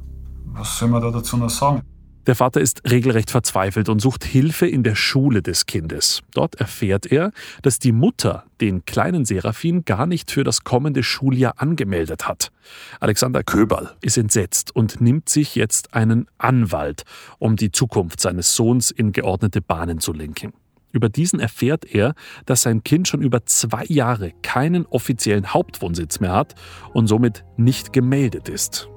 Was 0.46 0.78
soll 0.78 0.88
man 0.88 1.02
da 1.02 1.10
dazu 1.10 1.36
noch 1.36 1.50
sagen? 1.50 1.82
Der 2.26 2.36
Vater 2.36 2.62
ist 2.62 2.90
regelrecht 2.90 3.30
verzweifelt 3.30 3.90
und 3.90 4.00
sucht 4.00 4.24
Hilfe 4.24 4.66
in 4.66 4.82
der 4.82 4.94
Schule 4.94 5.42
des 5.42 5.66
Kindes. 5.66 6.22
Dort 6.32 6.54
erfährt 6.54 7.04
er, 7.04 7.32
dass 7.60 7.78
die 7.78 7.92
Mutter 7.92 8.44
den 8.62 8.86
kleinen 8.86 9.26
Seraphin 9.26 9.84
gar 9.84 10.06
nicht 10.06 10.30
für 10.30 10.42
das 10.42 10.64
kommende 10.64 11.02
Schuljahr 11.02 11.54
angemeldet 11.58 12.26
hat. 12.26 12.50
Alexander 12.98 13.42
Köberl 13.42 13.90
ist 14.00 14.16
entsetzt 14.16 14.74
und 14.74 15.02
nimmt 15.02 15.28
sich 15.28 15.54
jetzt 15.54 15.92
einen 15.92 16.26
Anwalt, 16.38 17.02
um 17.38 17.56
die 17.56 17.72
Zukunft 17.72 18.20
seines 18.20 18.56
Sohns 18.56 18.90
in 18.90 19.12
geordnete 19.12 19.60
Bahnen 19.60 19.98
zu 19.98 20.14
lenken. 20.14 20.54
Über 20.94 21.08
diesen 21.08 21.40
erfährt 21.40 21.84
er, 21.84 22.14
dass 22.46 22.62
sein 22.62 22.84
Kind 22.84 23.08
schon 23.08 23.20
über 23.20 23.44
zwei 23.46 23.84
Jahre 23.88 24.30
keinen 24.42 24.86
offiziellen 24.86 25.52
Hauptwohnsitz 25.52 26.20
mehr 26.20 26.32
hat 26.32 26.54
und 26.92 27.08
somit 27.08 27.44
nicht 27.56 27.92
gemeldet 27.92 28.48
ist. 28.48 28.88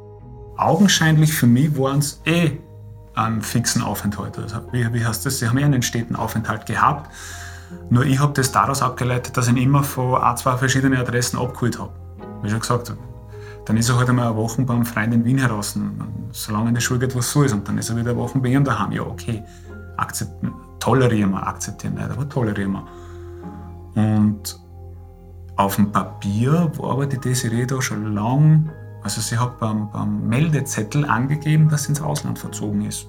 Augenscheinlich 0.57 1.33
für 1.33 1.47
mich 1.47 1.75
waren 1.75 1.97
es 1.97 2.21
eh 2.25 2.51
einen 3.15 3.41
fixen 3.41 3.81
Aufenthalt. 3.81 4.37
Also, 4.37 4.57
wie, 4.71 4.93
wie 4.93 5.03
heißt 5.03 5.25
das? 5.25 5.39
Sie 5.39 5.49
haben 5.49 5.57
ja 5.57 5.65
einen 5.65 5.81
steten 5.81 6.15
Aufenthalt 6.15 6.67
gehabt. 6.67 7.11
Nur 7.89 8.05
ich 8.05 8.19
habe 8.19 8.31
das 8.33 8.51
daraus 8.51 8.83
abgeleitet, 8.83 9.35
dass 9.35 9.47
ich 9.47 9.55
ihn 9.55 9.63
immer 9.63 9.83
von 9.83 10.21
ein, 10.21 10.37
zwei 10.37 10.55
verschiedenen 10.55 10.99
Adressen 10.99 11.39
abgeholt 11.39 11.79
habe. 11.79 11.93
Wie 12.43 12.49
schon 12.49 12.59
gesagt, 12.59 12.93
dann 13.65 13.75
ist 13.75 13.89
er 13.89 13.97
halt 13.97 14.07
einmal 14.07 14.27
eine 14.27 14.35
Woche 14.35 14.61
beim 14.61 14.85
Freund 14.85 15.15
in 15.15 15.25
Wien 15.25 15.39
heraus. 15.39 15.77
Solange 16.31 16.69
in 16.69 16.75
die 16.75 16.81
Schule 16.81 16.99
geht, 16.99 17.15
was 17.15 17.31
so 17.31 17.41
ist. 17.41 17.53
Und 17.53 17.67
dann 17.67 17.79
ist 17.79 17.89
er 17.89 17.97
wieder 17.97 18.11
eine 18.11 18.19
Woche 18.19 18.37
bei 18.37 18.49
ihm 18.49 18.63
daheim. 18.63 18.91
Ja, 18.91 19.01
okay. 19.01 19.43
Akzept, 19.97 20.43
tolerieren 20.79 21.31
wir, 21.31 21.45
akzeptieren 21.45 21.95
nicht, 21.95 22.09
aber 22.09 22.27
tolerieren 22.27 22.73
wir. 22.73 22.87
Und 23.95 24.59
auf 25.55 25.75
dem 25.75 25.91
Papier 25.91 26.71
war 26.77 26.91
aber 26.91 27.05
die 27.07 27.19
Desiree 27.19 27.65
da 27.65 27.81
schon 27.81 28.13
lang 28.13 28.69
also 29.07 29.21
sie 29.21 29.37
hat 29.37 29.59
beim, 29.59 29.89
beim 29.89 30.27
Meldezettel 30.27 31.05
angegeben, 31.05 31.69
dass 31.69 31.83
sie 31.83 31.89
ins 31.89 32.01
Ausland 32.01 32.39
verzogen 32.39 32.85
ist. 32.85 33.07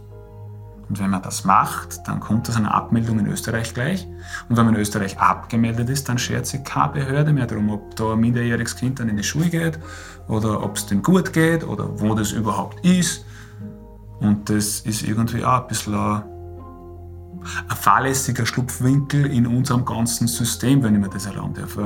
Und 0.89 1.01
wenn 1.01 1.11
man 1.11 1.23
das 1.23 1.45
macht, 1.45 2.07
dann 2.07 2.21
kommt 2.21 2.47
das 2.47 2.57
eine 2.57 2.73
Abmeldung 2.73 3.19
in 3.19 3.27
Österreich 3.27 3.75
gleich. 3.75 4.07
Und 4.49 4.57
wenn 4.57 4.65
man 4.65 4.75
in 4.77 4.81
Österreich 4.81 5.19
abgemeldet 5.19 5.91
ist, 5.91 6.09
dann 6.09 6.17
schert 6.17 6.47
sich 6.47 6.63
keine 6.63 6.93
Behörde 6.93 7.33
mehr 7.33 7.47
darum, 7.47 7.69
ob 7.71 7.97
da 7.97 8.13
ein 8.13 8.21
minderjähriges 8.21 8.77
Kind 8.77 9.01
dann 9.01 9.09
in 9.09 9.17
die 9.17 9.25
Schule 9.25 9.51
geht 9.51 9.81
oder 10.29 10.63
ob 10.63 10.77
es 10.77 10.87
dem 10.87 11.03
gut 11.03 11.33
geht 11.33 11.67
oder 11.67 12.01
wo 12.01 12.15
das 12.15 12.31
überhaupt 12.31 12.87
ist. 12.87 13.27
Und 14.21 14.49
das 14.49 14.81
ist 14.81 15.03
irgendwie 15.03 15.45
auch 15.45 15.63
ein 15.63 15.67
bisschen 15.67 16.23
ein, 17.69 17.77
fahrlässiger 17.77 18.47
Schlupfwinkel 18.47 19.27
in 19.27 19.47
unserem 19.47 19.85
ganzen 19.85 20.29
System, 20.29 20.83
wenn 20.83 20.95
ich 20.95 21.01
mir 21.01 21.09
das 21.09 21.27
erlauben 21.27 21.55
darf. 21.55 21.77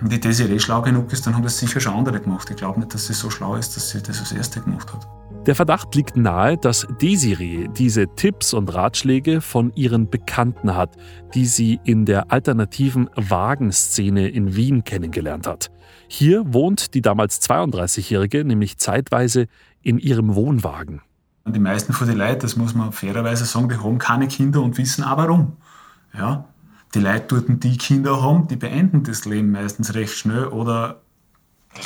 Wenn 0.00 0.08
die 0.08 0.20
Desiree 0.20 0.58
schlau 0.58 0.80
genug 0.82 1.12
ist, 1.12 1.26
dann 1.26 1.34
haben 1.34 1.42
das 1.42 1.58
sicher 1.58 1.80
schon 1.80 1.94
andere 1.94 2.20
gemacht. 2.20 2.48
Ich 2.50 2.56
glaube 2.56 2.80
nicht, 2.80 2.94
dass 2.94 3.06
sie 3.06 3.12
so 3.12 3.28
schlau 3.28 3.56
ist, 3.56 3.76
dass 3.76 3.90
sie 3.90 4.02
das 4.02 4.18
als 4.20 4.32
Erste 4.32 4.60
gemacht 4.60 4.92
hat. 4.92 5.06
Der 5.46 5.54
Verdacht 5.54 5.94
liegt 5.94 6.16
nahe, 6.16 6.58
dass 6.58 6.86
Desiree 7.00 7.68
diese 7.68 8.06
Tipps 8.14 8.52
und 8.52 8.72
Ratschläge 8.74 9.40
von 9.40 9.72
ihren 9.74 10.10
Bekannten 10.10 10.74
hat, 10.76 10.96
die 11.34 11.46
sie 11.46 11.80
in 11.84 12.04
der 12.04 12.30
alternativen 12.30 13.08
Wagenszene 13.16 14.28
in 14.28 14.54
Wien 14.54 14.84
kennengelernt 14.84 15.46
hat. 15.46 15.70
Hier 16.08 16.52
wohnt 16.52 16.92
die 16.92 17.00
damals 17.00 17.40
32-Jährige 17.40 18.44
nämlich 18.44 18.76
zeitweise 18.76 19.46
in 19.82 19.98
ihrem 19.98 20.34
Wohnwagen. 20.34 21.00
Die 21.46 21.58
meisten 21.58 21.92
von 21.92 22.06
den 22.06 22.18
Leuten, 22.18 22.40
das 22.40 22.56
muss 22.56 22.74
man 22.74 22.92
fairerweise 22.92 23.44
sagen, 23.44 23.68
die 23.68 23.78
haben 23.78 23.98
keine 23.98 24.28
Kinder 24.28 24.60
und 24.62 24.78
wissen 24.78 25.02
auch 25.02 25.16
warum. 25.16 25.56
Ja, 26.12 26.44
die 26.94 27.00
Leute 27.00 27.40
dort, 27.40 27.62
die 27.64 27.76
Kinder 27.76 28.22
haben, 28.22 28.48
die 28.48 28.56
beenden 28.56 29.04
das 29.04 29.24
Leben 29.24 29.50
meistens 29.50 29.94
recht 29.94 30.16
schnell 30.16 30.46
oder 30.46 31.00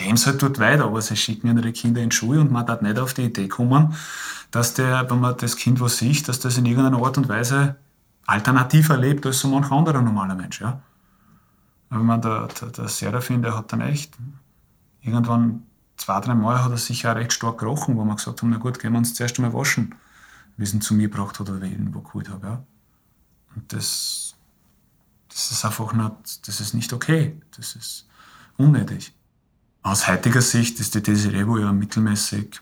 leben 0.01 0.15
es 0.15 0.27
halt 0.27 0.43
dort 0.43 0.59
weiter, 0.59 0.85
aber 0.85 1.01
sie 1.03 1.17
schicken 1.17 1.57
ihre 1.57 1.73
Kinder 1.73 2.01
in 2.01 2.11
die 2.11 2.17
Schule 2.17 2.41
und 2.41 2.51
man 2.51 2.67
darf 2.67 2.81
nicht 2.81 2.99
auf 2.99 3.15
die 3.15 3.25
Idee 3.25 3.49
kommen, 3.49 3.95
dass 4.51 4.75
der, 4.75 5.11
wenn 5.11 5.21
man 5.21 5.37
das 5.37 5.57
Kind 5.57 5.81
was 5.81 5.99
sieht, 5.99 6.27
dass 6.29 6.41
das 6.41 6.57
in 6.57 6.67
irgendeiner 6.67 7.05
Art 7.05 7.19
und 7.19 7.29
Weise 7.29 7.77
alternativer 8.27 8.97
lebt 8.97 9.27
als 9.27 9.41
so 9.41 9.49
manch 9.49 9.71
anderer 9.71 10.01
normaler 10.01 10.35
Mensch. 10.35 10.61
Ja? 10.61 10.81
Aber 11.91 12.03
man, 12.03 12.23
der, 12.23 12.49
der, 12.61 12.69
der 12.71 12.89
Serafin, 12.89 13.43
der 13.43 13.57
hat 13.57 13.73
dann 13.73 13.83
echt 13.83 14.17
irgendwann 15.03 15.65
zwei, 15.97 16.21
drei 16.21 16.35
Mal 16.35 16.63
hat 16.63 16.71
er 16.71 16.79
sich 16.79 17.07
auch 17.07 17.15
recht 17.15 17.33
stark 17.33 17.59
gerochen, 17.59 17.97
wo 17.97 18.05
wir 18.05 18.15
gesagt 18.15 18.43
haben, 18.43 18.51
na 18.51 18.59
gut, 18.59 18.79
gehen 18.79 18.93
wir 18.93 18.99
uns 18.99 19.15
zuerst 19.15 19.39
einmal 19.39 19.55
waschen, 19.55 19.95
wie 20.57 20.65
es 20.65 20.75
ihn 20.75 20.81
zu 20.81 20.95
mir 20.95 21.09
gebracht 21.09 21.39
hat 21.39 21.49
oder 21.49 21.61
wie 21.61 21.67
ich 21.67 21.73
ihn 21.73 21.95
wo 21.95 22.01
geholt 22.01 22.29
habe. 22.29 22.47
Ja? 22.47 22.63
Und 23.55 23.73
das 23.73 24.35
das 25.35 25.51
ist 25.51 25.65
einfach 25.65 25.93
nicht, 25.93 26.47
das 26.47 26.61
ist 26.61 26.75
nicht 26.75 26.93
okay. 26.93 27.41
Das 27.57 27.75
ist 27.75 28.07
unnötig. 28.57 29.13
Aus 29.83 30.07
heutiger 30.07 30.41
Sicht 30.41 30.79
ist 30.79 30.95
die 30.95 31.03
Desiree 31.03 31.47
wohl 31.47 31.61
ja 31.61 31.73
mittelmäßig 31.73 32.61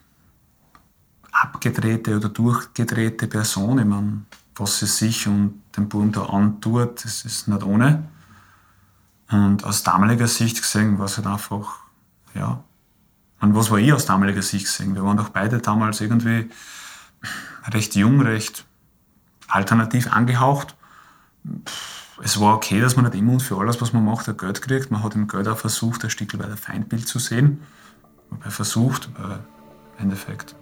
abgedrehte 1.30 2.16
oder 2.16 2.30
durchgedrehte 2.30 3.26
Person. 3.26 3.78
Ich 3.78 3.84
meine, 3.84 4.22
was 4.56 4.78
sie 4.78 4.86
sich 4.86 5.26
und 5.28 5.62
dem 5.76 5.88
Buben 5.88 6.12
da 6.12 6.24
antut, 6.24 7.04
das 7.04 7.24
ist 7.26 7.46
nicht 7.46 7.62
ohne. 7.62 8.08
Und 9.30 9.64
aus 9.64 9.82
damaliger 9.82 10.26
Sicht 10.26 10.60
gesehen 10.60 10.98
war 10.98 11.06
es 11.06 11.18
halt 11.18 11.26
einfach, 11.26 11.80
ja. 12.34 12.64
Und 13.42 13.56
was 13.56 13.72
war 13.72 13.78
ich 13.78 13.92
aus 13.92 14.06
damaliger 14.06 14.40
Sicht 14.40 14.66
gesehen? 14.66 14.94
Wir 14.94 15.02
waren 15.04 15.16
doch 15.16 15.30
beide 15.30 15.58
damals 15.58 16.00
irgendwie 16.00 16.48
recht 17.72 17.96
jung, 17.96 18.20
recht 18.20 18.64
alternativ 19.48 20.12
angehaucht. 20.12 20.76
Es 22.22 22.40
war 22.40 22.54
okay, 22.54 22.80
dass 22.80 22.94
man 22.94 23.04
nicht 23.04 23.16
immer 23.16 23.32
und 23.32 23.42
für 23.42 23.58
alles, 23.58 23.80
was 23.80 23.92
man 23.92 24.04
macht, 24.04 24.26
Geld 24.38 24.62
kriegt. 24.62 24.92
Man 24.92 25.02
hat 25.02 25.16
im 25.16 25.26
Geld 25.26 25.48
auch 25.48 25.58
versucht, 25.58 26.04
ein 26.04 26.10
Stück 26.10 26.38
weit 26.38 26.50
ein 26.50 26.56
Feindbild 26.56 27.08
zu 27.08 27.18
sehen. 27.18 27.60
Wobei 28.30 28.48
versucht, 28.48 29.10
aber 29.18 29.40
im 29.98 30.04
Endeffekt. 30.04 30.54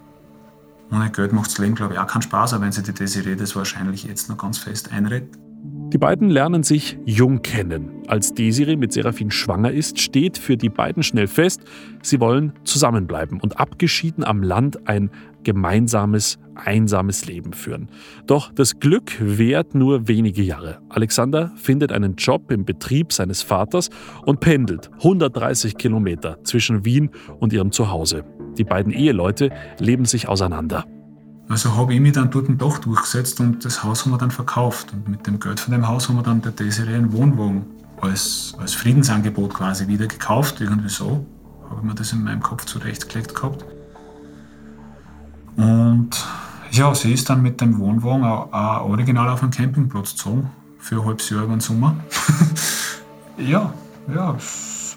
Ohne 0.90 1.10
Geld 1.10 1.34
macht 1.34 1.50
das 1.50 1.58
Leben, 1.58 1.74
glaube 1.74 1.94
ich, 1.94 2.00
auch 2.00 2.06
keinen 2.06 2.22
Spaß, 2.22 2.54
aber 2.54 2.64
wenn 2.64 2.72
sie 2.72 2.82
die 2.82 2.94
Desiree 2.94 3.36
das 3.36 3.54
wahrscheinlich 3.54 4.04
jetzt 4.04 4.30
noch 4.30 4.38
ganz 4.38 4.56
fest 4.56 4.90
einredet. 4.90 5.38
Die 5.62 5.98
beiden 5.98 6.30
lernen 6.30 6.62
sich 6.62 6.98
jung 7.04 7.42
kennen. 7.42 7.90
Als 8.06 8.32
Desiree 8.32 8.76
mit 8.76 8.92
Seraphin 8.92 9.32
schwanger 9.32 9.72
ist, 9.72 10.00
steht 10.00 10.38
für 10.38 10.56
die 10.56 10.68
beiden 10.68 11.02
schnell 11.02 11.26
fest, 11.26 11.62
sie 12.00 12.20
wollen 12.20 12.52
zusammenbleiben 12.62 13.40
und 13.40 13.58
abgeschieden 13.58 14.22
am 14.22 14.44
Land 14.44 14.88
ein 14.88 15.10
gemeinsames, 15.42 16.38
einsames 16.54 17.26
Leben 17.26 17.52
führen. 17.52 17.88
Doch 18.26 18.52
das 18.52 18.78
Glück 18.78 19.12
währt 19.20 19.74
nur 19.74 20.06
wenige 20.06 20.42
Jahre. 20.42 20.78
Alexander 20.90 21.50
findet 21.56 21.90
einen 21.90 22.14
Job 22.14 22.52
im 22.52 22.64
Betrieb 22.64 23.12
seines 23.12 23.42
Vaters 23.42 23.90
und 24.24 24.38
pendelt 24.38 24.90
130 24.98 25.76
Kilometer 25.76 26.38
zwischen 26.44 26.84
Wien 26.84 27.10
und 27.40 27.52
ihrem 27.52 27.72
Zuhause. 27.72 28.24
Die 28.58 28.64
beiden 28.64 28.92
Eheleute 28.92 29.50
leben 29.80 30.04
sich 30.04 30.28
auseinander. 30.28 30.84
Also 31.50 31.76
habe 31.76 31.92
ich 31.92 32.00
mich 32.00 32.12
dann 32.12 32.30
dort 32.30 32.46
doch 32.58 32.78
durchgesetzt 32.78 33.40
und 33.40 33.64
das 33.64 33.82
Haus 33.82 34.04
haben 34.04 34.12
wir 34.12 34.18
dann 34.18 34.30
verkauft. 34.30 34.92
Und 34.92 35.08
mit 35.08 35.26
dem 35.26 35.40
Geld 35.40 35.58
von 35.58 35.72
dem 35.72 35.88
Haus 35.88 36.08
haben 36.08 36.14
wir 36.14 36.22
dann 36.22 36.40
der 36.40 36.52
Desiree 36.52 36.94
einen 36.94 37.12
Wohnwagen 37.12 37.64
als, 38.00 38.54
als 38.58 38.74
Friedensangebot 38.74 39.54
quasi 39.54 39.88
wieder 39.88 40.06
gekauft. 40.06 40.60
Irgendwie 40.60 40.88
so 40.88 41.26
habe 41.68 41.80
ich 41.80 41.82
mir 41.82 41.94
das 41.96 42.12
in 42.12 42.22
meinem 42.22 42.40
Kopf 42.40 42.66
zurechtgelegt 42.66 43.34
gehabt. 43.34 43.64
Und 45.56 46.10
ja, 46.70 46.94
sie 46.94 47.12
ist 47.12 47.28
dann 47.28 47.42
mit 47.42 47.60
dem 47.60 47.80
Wohnwagen 47.80 48.22
auch, 48.22 48.52
auch 48.52 48.88
original 48.88 49.28
auf 49.28 49.42
einen 49.42 49.50
Campingplatz 49.50 50.12
gezogen. 50.12 50.48
Für 50.78 51.00
ein 51.00 51.04
halbes 51.04 51.30
Jahr 51.30 51.42
über 51.42 51.54
den 51.54 51.60
Sommer. 51.60 51.96
ja, 53.38 53.74
ja, 54.14 54.36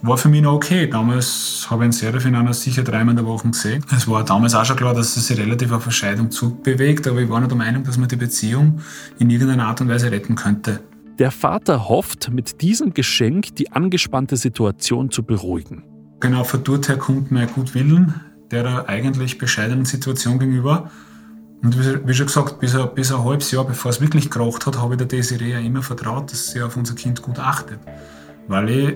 war 0.04 0.18
für 0.18 0.30
mich 0.30 0.42
noch 0.42 0.54
okay. 0.54 0.88
Damals 0.88 1.66
habe 1.70 1.84
ich 1.84 1.86
einen 1.86 1.92
Serafin 1.94 2.36
einer 2.36 2.54
sicher 2.54 2.84
dreimal 2.84 3.14
in 3.14 3.18
der 3.18 3.26
Woche 3.26 3.50
gesehen. 3.50 3.84
Es 3.96 4.08
war 4.08 4.24
damals 4.24 4.54
auch 4.54 4.66
schon 4.66 4.76
klar, 4.76 4.94
dass 4.94 5.16
es 5.16 5.28
sich 5.28 5.38
relativ 5.40 5.72
auf 5.72 5.84
eine 5.84 5.92
Scheidung 5.92 6.30
zubewegt, 6.30 7.08
aber 7.08 7.22
ich 7.22 7.30
war 7.30 7.40
nicht 7.40 7.52
der 7.52 7.58
Meinung, 7.58 7.84
dass 7.84 7.98
man 7.98 8.10
die 8.10 8.18
Beziehung 8.18 8.82
in 9.18 9.30
irgendeiner 9.30 9.68
Art 9.68 9.82
und 9.82 9.90
Weise 9.90 10.12
retten 10.12 10.36
könnte. 10.36 10.82
Der 11.20 11.32
Vater 11.32 11.88
hofft, 11.88 12.32
mit 12.32 12.62
diesem 12.62 12.94
Geschenk 12.94 13.56
die 13.56 13.72
angespannte 13.72 14.36
Situation 14.36 15.10
zu 15.10 15.24
beruhigen. 15.24 15.84
Genau, 16.20 16.44
von 16.44 16.64
dort 16.64 16.90
her 16.90 16.98
kommt 16.98 17.32
mein 17.32 17.48
Gutwillen 17.48 18.14
der 18.52 18.88
eigentlich 18.88 19.38
bescheidenen 19.40 19.86
Situation 19.86 20.38
gegenüber. 20.38 20.92
Und 21.64 21.78
wie 22.08 22.14
schon 22.14 22.28
gesagt, 22.28 22.60
bis 22.60 22.76
ein, 22.76 22.90
bis 22.94 23.12
ein 23.12 23.24
halbes 23.24 23.52
Jahr, 23.52 23.66
bevor 23.66 23.90
es 23.90 24.02
wirklich 24.02 24.30
gekracht 24.30 24.66
hat, 24.66 24.78
habe 24.78 24.94
ich 24.94 24.98
der 24.98 25.08
Desiree 25.08 25.54
ja 25.54 25.60
immer 25.60 25.82
vertraut, 25.82 26.32
dass 26.32 26.52
sie 26.52 26.62
auf 26.62 26.78
unser 26.78 26.94
Kind 26.94 27.22
gut 27.22 27.40
achtet. 27.40 27.80
Weil 28.48 28.70
ich 28.70 28.96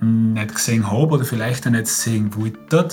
nicht 0.00 0.54
gesehen 0.54 0.90
habe 0.90 1.14
oder 1.14 1.24
vielleicht 1.24 1.66
auch 1.66 1.70
nicht 1.70 1.86
sehen 1.86 2.34
wollte, 2.34 2.88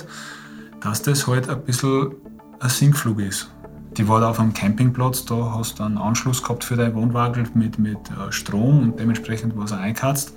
dass 0.82 1.02
das 1.02 1.28
halt 1.28 1.50
ein 1.50 1.62
bisschen 1.64 2.16
ein 2.60 2.70
Sinkflug 2.70 3.20
ist. 3.20 3.50
Die 3.98 4.08
war 4.08 4.22
da 4.22 4.32
auf 4.32 4.40
einem 4.40 4.54
Campingplatz, 4.54 5.26
da 5.26 5.54
hast 5.56 5.80
du 5.80 5.84
einen 5.84 5.98
Anschluss 5.98 6.42
gehabt 6.42 6.64
für 6.64 6.76
dein 6.76 6.96
Wohnwagen 6.96 7.48
mit, 7.54 7.78
mit 7.78 7.98
äh, 8.10 8.32
Strom 8.32 8.82
und 8.82 9.00
dementsprechend 9.00 9.56
war 9.56 9.66
es 9.66 9.72
eingeheizt. 9.72 10.34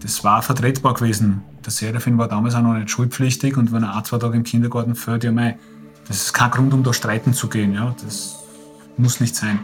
Das 0.00 0.22
war 0.22 0.42
vertretbar 0.42 0.92
gewesen. 0.92 1.42
Der 1.64 1.72
Serafin 1.72 2.18
war 2.18 2.28
damals 2.28 2.54
auch 2.54 2.62
noch 2.62 2.74
nicht 2.74 2.90
schulpflichtig 2.90 3.56
und 3.56 3.72
wenn 3.72 3.84
er 3.84 3.96
ein, 3.96 4.04
zwei 4.04 4.18
Tage 4.18 4.36
im 4.36 4.44
Kindergarten 4.44 4.94
fährt, 4.94 5.24
ja 5.24 5.32
mei, 5.32 5.56
das 6.06 6.18
ist 6.18 6.34
kein 6.34 6.50
Grund, 6.50 6.74
um 6.74 6.82
da 6.82 6.92
streiten 6.92 7.32
zu 7.32 7.48
gehen. 7.48 7.72
Ja? 7.72 7.94
Das 8.04 8.38
muss 8.98 9.20
nicht 9.20 9.34
sein. 9.34 9.60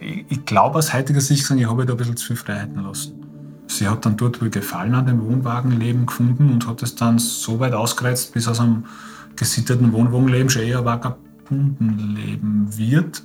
Ich, 0.00 0.24
ich 0.28 0.44
glaube 0.44 0.78
aus 0.78 0.92
heutiger 0.92 1.20
Sicht, 1.20 1.50
ich 1.50 1.68
habe 1.68 1.84
da 1.84 1.94
ein 1.94 1.96
bisschen 1.96 2.16
zu 2.16 2.28
viel 2.28 2.36
Freiheiten 2.36 2.80
lassen. 2.82 3.21
Sie 3.82 3.88
hat 3.88 4.06
dann 4.06 4.16
dort 4.16 4.40
wohl 4.40 4.48
Gefallen 4.48 4.94
an 4.94 5.06
dem 5.06 5.24
Wohnwagenleben 5.24 6.06
gefunden 6.06 6.52
und 6.52 6.68
hat 6.68 6.84
es 6.84 6.94
dann 6.94 7.18
so 7.18 7.58
weit 7.58 7.72
ausgereizt, 7.72 8.32
bis 8.32 8.46
aus 8.46 8.60
einem 8.60 8.84
gesitteten 9.34 9.92
Wohnwagenleben 9.92 10.48
schon 10.50 10.62
eher 10.62 10.84
Vagabundenleben 10.84 12.78
wird. 12.78 13.24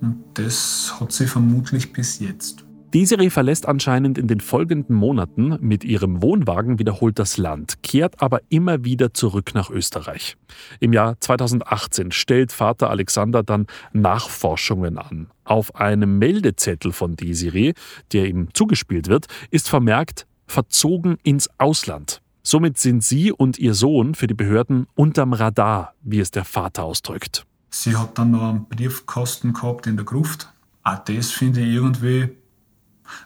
Und 0.00 0.22
das 0.34 0.94
hat 1.00 1.10
sie 1.10 1.26
vermutlich 1.26 1.92
bis 1.92 2.20
jetzt. 2.20 2.64
Desiree 2.94 3.30
verlässt 3.30 3.66
anscheinend 3.66 4.18
in 4.18 4.26
den 4.26 4.40
folgenden 4.40 4.94
Monaten 4.94 5.56
mit 5.60 5.82
ihrem 5.82 6.20
Wohnwagen 6.20 6.78
wiederholt 6.78 7.18
das 7.18 7.38
Land, 7.38 7.82
kehrt 7.82 8.20
aber 8.20 8.42
immer 8.50 8.84
wieder 8.84 9.14
zurück 9.14 9.54
nach 9.54 9.70
Österreich. 9.70 10.36
Im 10.78 10.92
Jahr 10.92 11.18
2018 11.18 12.12
stellt 12.12 12.52
Vater 12.52 12.90
Alexander 12.90 13.42
dann 13.42 13.66
Nachforschungen 13.94 14.98
an. 14.98 15.28
Auf 15.44 15.74
einem 15.74 16.18
Meldezettel 16.18 16.92
von 16.92 17.16
Desiree, 17.16 17.72
der 18.12 18.26
ihm 18.26 18.48
zugespielt 18.52 19.08
wird, 19.08 19.26
ist 19.50 19.70
vermerkt 19.70 20.26
verzogen 20.46 21.16
ins 21.22 21.48
Ausland. 21.56 22.20
Somit 22.42 22.76
sind 22.76 23.02
sie 23.02 23.32
und 23.32 23.58
ihr 23.58 23.72
Sohn 23.72 24.14
für 24.14 24.26
die 24.26 24.34
Behörden 24.34 24.86
unterm 24.94 25.32
Radar, 25.32 25.94
wie 26.02 26.20
es 26.20 26.30
der 26.30 26.44
Vater 26.44 26.84
ausdrückt. 26.84 27.46
Sie 27.70 27.96
hat 27.96 28.18
dann 28.18 28.32
noch 28.32 28.42
einen 28.42 28.66
Briefkasten 28.66 29.54
gehabt 29.54 29.86
in 29.86 29.96
der 29.96 30.04
Gruft. 30.04 30.52
Auch 30.82 30.98
das 30.98 31.30
finde 31.30 31.60
ich 31.60 31.74
irgendwie 31.74 32.36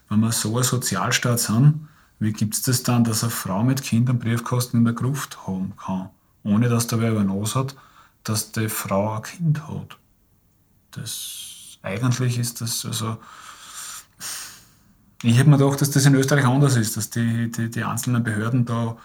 wenn 0.08 0.20
wir 0.20 0.32
so 0.32 0.56
ein 0.56 0.62
Sozialstaat 0.62 1.40
sind, 1.40 1.88
wie 2.18 2.32
gibt 2.32 2.54
es 2.54 2.62
das 2.62 2.82
dann, 2.82 3.04
dass 3.04 3.22
eine 3.22 3.30
Frau 3.30 3.62
mit 3.62 3.82
Kindern 3.82 4.18
Briefkasten 4.18 4.78
in 4.78 4.84
der 4.84 4.94
Gruft 4.94 5.46
haben 5.46 5.74
kann, 5.76 6.10
ohne 6.44 6.68
dass 6.68 6.86
da 6.86 6.98
wer 7.00 7.10
über 7.12 7.24
Nos 7.24 7.54
hat, 7.54 7.76
dass 8.24 8.52
die 8.52 8.68
Frau 8.68 9.16
ein 9.16 9.22
Kind 9.22 9.68
hat? 9.68 9.98
Das, 10.92 11.78
eigentlich 11.82 12.38
ist 12.38 12.60
das 12.60 12.84
also. 12.84 13.18
Ich 15.22 15.38
hätte 15.38 15.48
mir 15.48 15.58
gedacht, 15.58 15.80
dass 15.80 15.90
das 15.90 16.06
in 16.06 16.14
Österreich 16.14 16.44
anders 16.44 16.76
ist, 16.76 16.96
dass 16.96 17.10
die, 17.10 17.50
die, 17.50 17.70
die 17.70 17.84
einzelnen 17.84 18.22
Behörden 18.22 18.64
da 18.64 18.96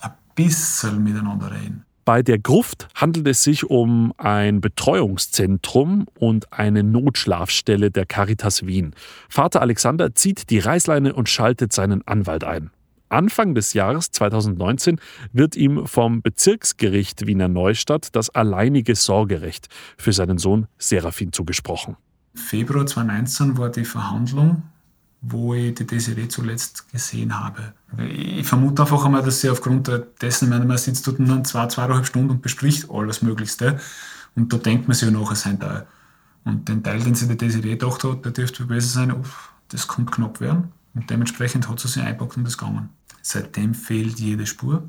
ein 0.00 0.12
bisschen 0.34 1.02
miteinander 1.02 1.50
reden. 1.50 1.84
Bei 2.10 2.24
der 2.24 2.40
Gruft 2.40 2.88
handelt 2.96 3.28
es 3.28 3.44
sich 3.44 3.70
um 3.70 4.12
ein 4.16 4.60
Betreuungszentrum 4.60 6.08
und 6.18 6.52
eine 6.52 6.82
Notschlafstelle 6.82 7.92
der 7.92 8.04
Caritas 8.04 8.66
Wien. 8.66 8.96
Vater 9.28 9.60
Alexander 9.60 10.12
zieht 10.12 10.50
die 10.50 10.58
Reißleine 10.58 11.14
und 11.14 11.28
schaltet 11.28 11.72
seinen 11.72 12.04
Anwalt 12.08 12.42
ein. 12.42 12.70
Anfang 13.10 13.54
des 13.54 13.74
Jahres 13.74 14.10
2019 14.10 14.98
wird 15.32 15.54
ihm 15.54 15.86
vom 15.86 16.20
Bezirksgericht 16.20 17.28
Wiener 17.28 17.46
Neustadt 17.46 18.08
das 18.16 18.28
alleinige 18.28 18.96
Sorgerecht 18.96 19.68
für 19.96 20.12
seinen 20.12 20.38
Sohn 20.38 20.66
Serafin 20.78 21.32
zugesprochen. 21.32 21.96
Februar 22.34 22.86
2019 22.86 23.56
war 23.56 23.70
die 23.70 23.84
Verhandlung 23.84 24.64
wo 25.22 25.54
ich 25.54 25.74
die 25.74 25.86
Desiree 25.86 26.28
zuletzt 26.28 26.90
gesehen 26.90 27.38
habe. 27.38 27.74
Ich 28.08 28.46
vermute 28.46 28.82
einfach 28.82 29.04
einmal, 29.04 29.22
dass 29.22 29.40
sie 29.40 29.50
aufgrund 29.50 29.90
dessen, 30.20 30.50
wenn 30.50 30.66
man 30.66 30.78
sitzt 30.78 31.06
dort 31.06 31.20
dann 31.20 31.44
zwei, 31.44 31.66
zweieinhalb 31.66 32.06
Stunden 32.06 32.30
und 32.30 32.42
bespricht 32.42 32.90
alles 32.90 33.20
Möglichste. 33.20 33.78
Und 34.34 34.52
da 34.52 34.56
denkt 34.56 34.88
man 34.88 34.94
sich 34.94 35.10
ja 35.10 35.18
nachher 35.18 35.36
sein 35.36 35.60
Teil. 35.60 35.86
Und 36.44 36.68
den 36.68 36.82
Teil, 36.82 37.00
den 37.00 37.14
sie 37.14 37.28
die 37.28 37.36
Desiree 37.36 37.76
gedacht 37.76 38.02
hat, 38.04 38.24
der 38.24 38.32
dürfte 38.32 38.64
besser 38.64 38.88
sein, 38.88 39.12
uff, 39.12 39.52
das 39.68 39.86
kommt 39.86 40.10
knapp 40.10 40.40
werden. 40.40 40.72
Und 40.94 41.10
dementsprechend 41.10 41.68
hat 41.68 41.80
sie 41.80 41.88
sich 41.88 42.02
einpackt 42.02 42.36
und 42.36 42.44
das 42.44 42.56
gegangen. 42.56 42.88
Seitdem 43.22 43.74
fehlt 43.74 44.18
jede 44.18 44.46
Spur. 44.46 44.88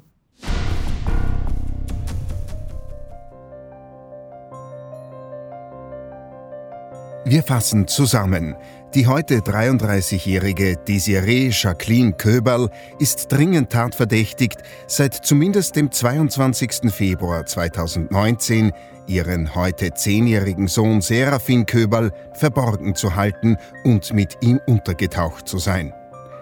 Wir 7.26 7.44
fassen 7.44 7.88
zusammen. 7.88 8.56
Die 8.94 9.08
heute 9.08 9.38
33-jährige 9.38 10.76
Desiree 10.76 11.50
Jacqueline 11.50 12.12
Köberl 12.12 12.70
ist 13.00 13.32
dringend 13.32 13.70
tatverdächtigt, 13.70 14.64
seit 14.86 15.14
zumindest 15.14 15.78
dem 15.78 15.94
22. 15.94 16.92
Februar 16.94 17.46
2019 17.46 18.74
ihren 19.08 19.56
heute 19.56 19.88
10-jährigen 19.88 20.68
Sohn 20.68 21.00
Serafin 21.00 21.66
Köberl 21.66 22.12
verborgen 22.34 22.94
zu 22.94 23.16
halten 23.16 23.56
und 23.86 24.12
mit 24.14 24.38
ihm 24.42 24.60
untergetaucht 24.68 25.48
zu 25.48 25.58
sein. 25.58 25.94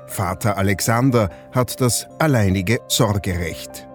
Vater 0.07 0.57
Alexander 0.57 1.29
hat 1.51 1.79
das 1.79 2.07
alleinige 2.17 2.79
Sorgerecht. 2.88 3.88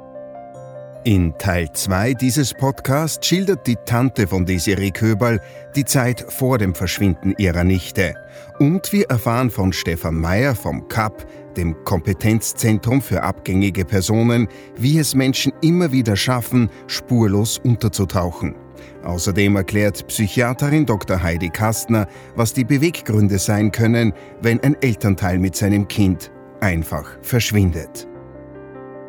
In 1.06 1.34
Teil 1.36 1.70
2 1.70 2.14
dieses 2.14 2.54
Podcasts 2.54 3.26
schildert 3.26 3.66
die 3.66 3.76
Tante 3.76 4.26
von 4.26 4.46
Desiree 4.46 4.90
Köberl 4.90 5.38
die 5.76 5.84
Zeit 5.84 6.24
vor 6.30 6.56
dem 6.56 6.74
Verschwinden 6.74 7.34
ihrer 7.36 7.62
Nichte. 7.62 8.14
Und 8.58 8.90
wir 8.90 9.10
erfahren 9.10 9.50
von 9.50 9.74
Stefan 9.74 10.14
Mayer 10.14 10.54
vom 10.54 10.88
CAP, 10.88 11.26
dem 11.58 11.84
Kompetenzzentrum 11.84 13.02
für 13.02 13.22
abgängige 13.22 13.84
Personen, 13.84 14.48
wie 14.78 14.98
es 14.98 15.14
Menschen 15.14 15.52
immer 15.60 15.92
wieder 15.92 16.16
schaffen, 16.16 16.70
spurlos 16.86 17.58
unterzutauchen. 17.58 18.54
Außerdem 19.02 19.56
erklärt 19.56 20.06
Psychiaterin 20.06 20.86
Dr. 20.86 21.22
Heidi 21.22 21.50
Kastner, 21.50 22.08
was 22.34 22.54
die 22.54 22.64
Beweggründe 22.64 23.38
sein 23.38 23.72
können, 23.72 24.14
wenn 24.40 24.58
ein 24.60 24.74
Elternteil 24.80 25.38
mit 25.38 25.54
seinem 25.54 25.86
Kind 25.86 26.32
einfach 26.60 27.18
verschwindet. 27.20 28.08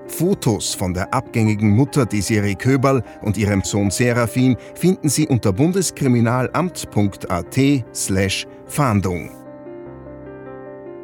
Fotos 0.07 0.73
von 0.73 0.93
der 0.93 1.13
abgängigen 1.13 1.71
Mutter 1.71 2.05
Desiree 2.05 2.55
Köberl 2.55 3.03
und 3.21 3.37
ihrem 3.37 3.63
Sohn 3.63 3.91
Serafin 3.91 4.57
finden 4.75 5.09
Sie 5.09 5.27
unter 5.27 5.51
bundeskriminalamt.at 5.53 7.59
slash 7.93 8.47
Fahndung. 8.67 9.44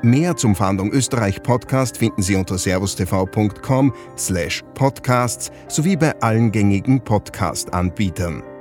Mehr 0.02 0.36
zum 0.36 0.56
Fahndung 0.56 0.92
Österreich 0.92 1.42
Podcast 1.42 1.98
finden 1.98 2.22
Sie 2.22 2.36
unter 2.36 2.58
servustv.com 2.58 3.94
slash 4.18 4.64
podcasts 4.74 5.52
sowie 5.68 5.96
bei 5.96 6.20
allen 6.22 6.52
gängigen 6.52 7.04
Podcast-Anbietern. 7.04 8.55